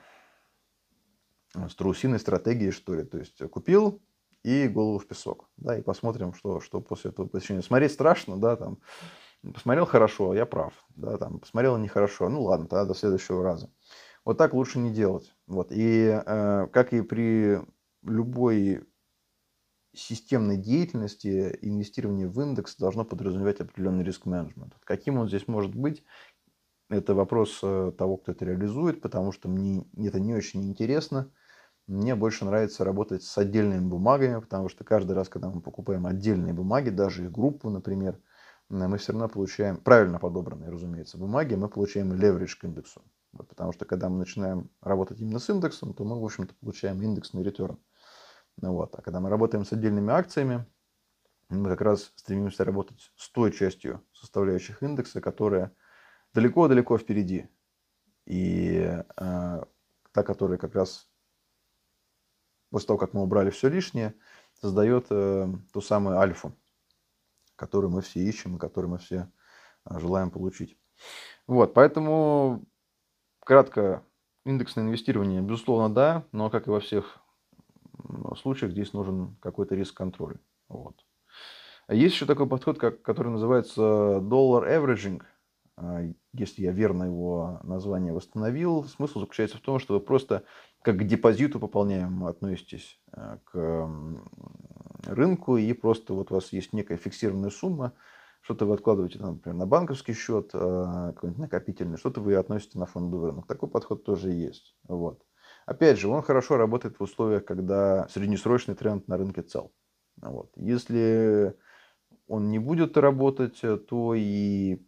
[1.54, 3.04] э, страусиной стратегии, что ли.
[3.04, 4.02] То есть купил
[4.44, 7.62] и голову в песок, да, и посмотрим, что, что после этого посещения.
[7.62, 8.80] Смотреть страшно, да, там,
[9.54, 13.70] посмотрел хорошо, я прав, да, там, посмотрел нехорошо, ну ладно, тогда до следующего раза.
[14.26, 15.34] Вот так лучше не делать.
[15.48, 15.72] Вот.
[15.72, 17.60] И э, как и при
[18.04, 18.84] любой
[19.94, 24.76] системной деятельности, инвестирование в индекс должно подразумевать определенный риск-менеджмент.
[24.84, 26.04] Каким он здесь может быть,
[26.90, 31.32] это вопрос э, того, кто это реализует, потому что мне это не очень интересно.
[31.88, 36.54] Мне больше нравится работать с отдельными бумагами, потому что каждый раз, когда мы покупаем отдельные
[36.54, 38.20] бумаги, даже их группу, например,
[38.68, 43.02] мы все равно получаем, правильно подобранные, разумеется, бумаги, мы получаем leverage к индексу.
[43.32, 47.02] Вот, потому что когда мы начинаем работать именно с индексом, то мы, в общем-то, получаем
[47.02, 47.80] индексный ретерн.
[48.58, 48.94] Ну, вот.
[48.96, 50.66] А когда мы работаем с отдельными акциями,
[51.50, 55.72] мы как раз стремимся работать с той частью составляющих индекса, которая
[56.34, 57.48] далеко-далеко впереди.
[58.26, 59.64] И э,
[60.12, 61.07] та, которая как раз
[62.70, 64.16] после того, как мы убрали все лишнее,
[64.62, 66.54] создает э, ту самую альфу,
[67.56, 69.32] которую мы все ищем и которую мы все
[69.86, 70.78] э, желаем получить.
[71.46, 72.66] Вот, поэтому
[73.40, 74.04] кратко,
[74.46, 77.20] индексное инвестирование, безусловно, да, но, как и во всех
[78.38, 80.40] случаях, здесь нужен какой-то риск-контроль.
[80.68, 81.06] Вот.
[81.90, 85.22] Есть еще такой подход, как, который называется dollar averaging.
[85.78, 86.02] А,
[86.34, 90.44] если я верно его название восстановил, смысл заключается в том, что вы просто
[90.82, 93.90] как к депозиту пополняемому относитесь э, к
[95.06, 97.94] рынку, и просто вот у вас есть некая фиксированная сумма,
[98.42, 103.32] что-то вы откладываете, например, на банковский счет, э, какой-нибудь накопительный, что-то вы относите на фондовый
[103.32, 103.46] рынок.
[103.46, 104.76] Такой подход тоже есть.
[104.88, 105.24] Вот.
[105.66, 109.74] Опять же, он хорошо работает в условиях, когда среднесрочный тренд на рынке цел.
[110.22, 110.52] Вот.
[110.56, 111.56] Если
[112.28, 114.87] он не будет работать, то и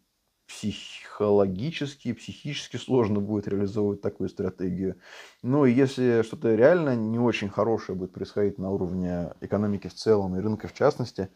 [0.50, 4.96] психологически, психически сложно будет реализовывать такую стратегию.
[5.42, 10.40] Но если что-то реально не очень хорошее будет происходить на уровне экономики в целом и
[10.40, 11.28] рынка в частности,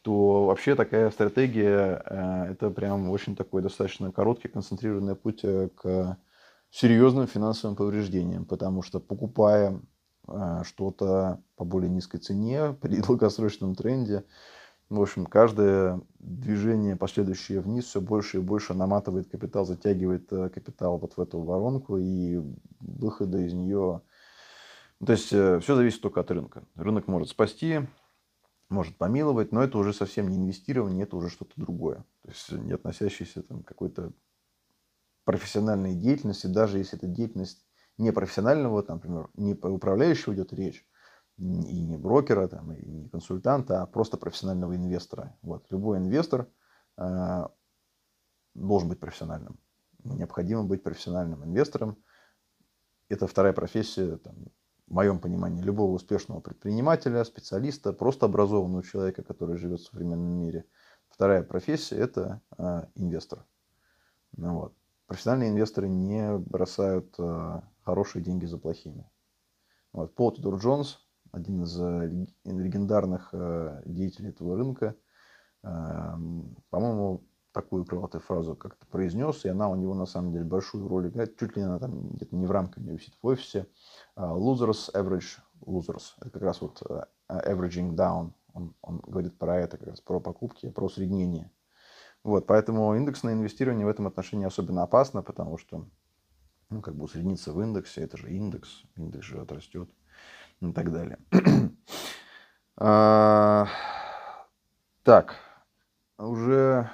[0.00, 6.16] то вообще такая стратегия э, это прям очень такой достаточно короткий, концентрированный путь э, к
[6.70, 9.80] серьезным финансовым повреждениям, потому что покупая
[10.26, 14.24] э, что-то по более низкой цене при долгосрочном тренде,
[14.98, 20.98] в общем, каждое движение, последующее вниз, все больше и больше наматывает капитал, затягивает э, капитал
[20.98, 22.40] вот в эту воронку, и
[22.80, 24.02] выхода из нее...
[25.00, 26.64] Ну, то есть, э, все зависит только от рынка.
[26.74, 27.80] Рынок может спасти,
[28.68, 32.04] может помиловать, но это уже совсем не инвестирование, это уже что-то другое.
[32.22, 34.12] То есть, не относящееся там, к какой-то
[35.24, 37.64] профессиональной деятельности, даже если это деятельность
[37.96, 40.86] не профессионального, там, например, не управляющего идет речь,
[41.42, 45.36] и не брокера, там, и не консультанта, а просто профессионального инвестора.
[45.42, 45.66] Вот.
[45.70, 46.48] Любой инвестор
[46.98, 47.46] э,
[48.54, 49.58] должен быть профессиональным.
[50.04, 52.02] Необходимо быть профессиональным инвестором.
[53.08, 54.34] Это вторая профессия, там,
[54.86, 60.64] в моем понимании, любого успешного предпринимателя, специалиста, просто образованного человека, который живет в современном мире.
[61.08, 63.44] Вторая профессия– это э, инвестор.
[64.36, 64.74] Ну, вот.
[65.06, 69.10] Профессиональные инвесторы не бросают э, хорошие деньги за плохими.
[69.92, 70.14] Вот.
[70.14, 71.00] Пол Тидор Джонс
[71.32, 74.94] один из э, легендарных э, деятелей этого рынка,
[75.62, 80.86] эм, по-моему, такую крылатую фразу как-то произнес, и она у него на самом деле большую
[80.88, 83.66] роль играет, чуть ли она там где-то не в рамках не висит в офисе.
[84.14, 86.12] Э, losers, average losers.
[86.20, 86.82] Это как раз вот
[87.28, 88.32] averaging down.
[88.52, 91.50] Он, он говорит про это, как раз про покупки, про усреднение.
[92.22, 95.88] Вот, поэтому индексное инвестирование в этом отношении особенно опасно, потому что
[96.68, 99.90] ну, как бы усредниться в индексе, это же индекс, индекс же отрастет
[100.70, 101.18] и так далее.
[102.76, 103.66] а,
[105.02, 105.36] так,
[106.18, 106.90] уже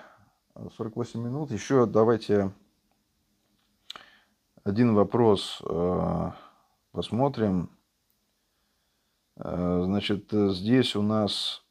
[0.77, 1.51] 48 минут.
[1.51, 2.53] Еще давайте
[4.65, 6.31] один вопрос э,
[6.93, 7.71] посмотрим.
[9.37, 11.65] Э, значит, здесь у нас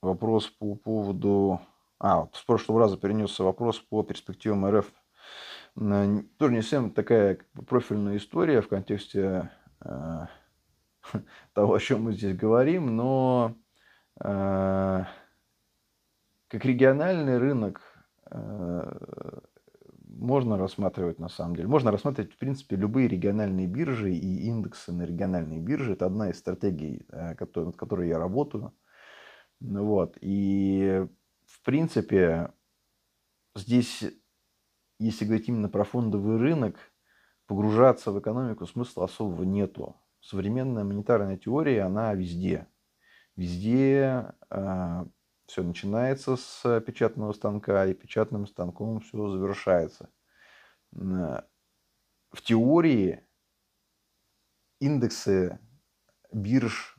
[0.00, 1.60] вопрос по поводу...
[1.98, 4.92] А, с прошлого раза перенесся вопрос по перспективам РФ.
[5.74, 10.26] Тоже не совсем такая профильная история в контексте э,
[11.54, 13.54] того, о чем мы здесь говорим, но
[14.20, 15.04] э,
[16.48, 17.80] как региональный рынок
[18.30, 19.40] э,
[20.06, 21.68] можно рассматривать на самом деле.
[21.68, 25.92] Можно рассматривать, в принципе, любые региональные биржи и индексы на региональные биржи.
[25.92, 28.72] Это одна из стратегий, э, над которой я работаю.
[29.60, 30.16] Ну вот.
[30.20, 31.06] И,
[31.46, 32.52] в принципе,
[33.54, 34.04] здесь,
[34.98, 36.76] если говорить именно про фондовый рынок,
[37.46, 42.66] погружаться в экономику смысла особого нету современная монетарная теория, она везде.
[43.36, 45.04] Везде э,
[45.46, 50.10] все начинается с печатного станка, и печатным станком все завершается.
[50.92, 53.24] В теории
[54.80, 55.58] индексы
[56.32, 56.98] бирж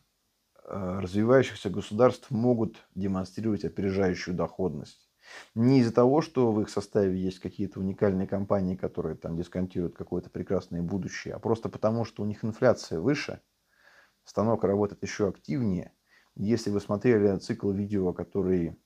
[0.63, 5.04] э, развивающихся государств могут демонстрировать опережающую доходность.
[5.53, 10.29] Не из-за того, что в их составе есть какие-то уникальные компании, которые там дисконтируют какое-то
[10.29, 13.41] прекрасное будущее, а просто потому, что у них инфляция выше,
[14.23, 15.91] станок работает еще активнее.
[16.35, 18.77] Если вы смотрели цикл видео, который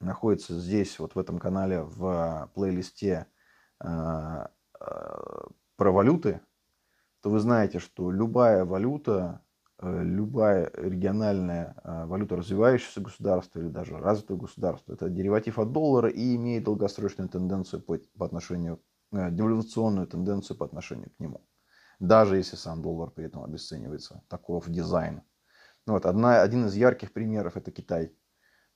[0.00, 3.26] находится здесь, вот в этом канале, в плейлисте
[3.78, 4.48] про
[5.78, 6.40] валюты,
[7.20, 9.44] то вы знаете, что любая валюта,
[9.82, 16.64] любая региональная валюта развивающегося государства или даже развитого государства, это дериватив от доллара и имеет
[16.64, 18.80] долгосрочную тенденцию по, по отношению,
[19.10, 21.42] девальвационную тенденцию по отношению к нему
[22.02, 24.22] даже если сам доллар при этом обесценивается.
[24.28, 25.22] Таков дизайн.
[25.86, 28.12] Ну вот, одна, один из ярких примеров это Китай.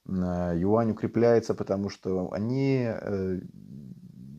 [0.08, 3.40] Э, юань укрепляется, потому что они э,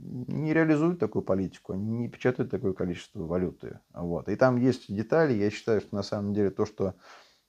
[0.08, 3.80] не реализуют такую политику, не печатают такое количество валюты.
[3.94, 4.30] Вот.
[4.30, 5.34] И там есть детали.
[5.34, 6.96] Я считаю, что на самом деле то, что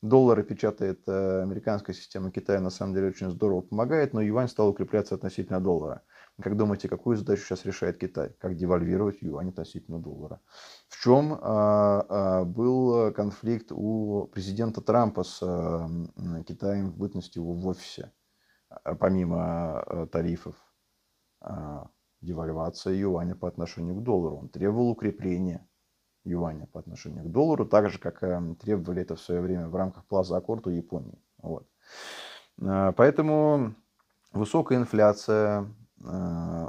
[0.03, 4.69] доллары печатает э, американская система Китая, на самом деле очень здорово помогает, но юань стал
[4.69, 6.03] укрепляться относительно доллара.
[6.41, 8.33] Как думаете, какую задачу сейчас решает Китай?
[8.39, 10.41] Как девальвировать юань относительно доллара?
[10.89, 15.89] В чем а, а, был конфликт у президента Трампа с а,
[16.47, 18.13] Китаем в бытности его в офисе,
[18.71, 20.55] а, помимо а, тарифов?
[22.21, 24.39] Девальвация юаня по отношению к доллару.
[24.39, 25.67] Он требовал укрепления
[26.25, 29.77] юаня по отношению к доллару, так же, как э, требовали это в свое время в
[29.77, 31.23] рамках Плаза Аккорд у Японии.
[31.39, 31.69] Вот.
[32.61, 33.75] А, поэтому
[34.33, 35.69] высокая инфляция,
[36.05, 36.69] Э,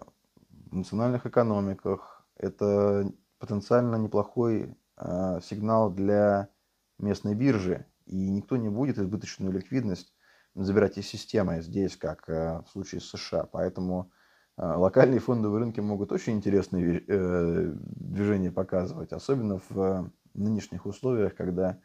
[0.72, 2.26] в национальных экономиках.
[2.36, 6.50] Это потенциально неплохой э, сигнал для
[6.98, 7.86] местной биржи.
[8.06, 10.14] И никто не будет избыточную ликвидность
[10.56, 13.46] забирать из системы здесь, как э, в случае с США.
[13.52, 14.12] Поэтому
[14.62, 21.80] локальные фондовые рынки могут очень интересные движения показывать, особенно в нынешних условиях, когда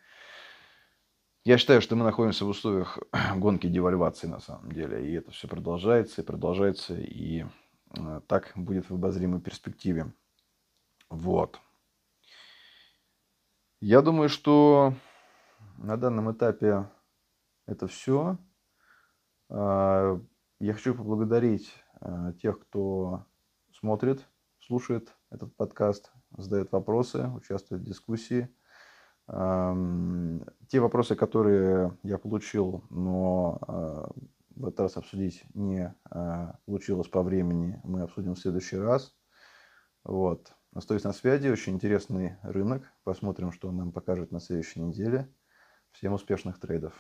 [1.47, 2.99] я считаю, что мы находимся в условиях
[3.37, 5.07] гонки девальвации на самом деле.
[5.07, 6.95] И это все продолжается и продолжается.
[6.95, 7.45] И
[7.99, 10.11] э, так будет в обозримой перспективе.
[11.11, 11.61] Вот.
[13.81, 14.95] Я думаю, что
[15.77, 16.89] на данном этапе
[17.67, 18.39] это все.
[19.51, 20.19] А,
[20.61, 21.84] я хочу поблагодарить э,
[22.41, 23.27] тех, кто
[23.73, 24.27] смотрит,
[24.61, 28.49] слушает этот подкаст, задает вопросы, участвует в дискуссии.
[29.27, 34.11] Те вопросы, которые я получил, но а,
[34.55, 39.15] в этот раз обсудить не а, получилось по времени, мы обсудим в следующий раз.
[40.05, 40.53] Вот.
[40.75, 41.49] Остаюсь на связи.
[41.49, 42.83] Очень интересный рынок.
[43.05, 45.33] Посмотрим, что он нам покажет на следующей неделе.
[45.93, 46.93] Всем успешных трейдов.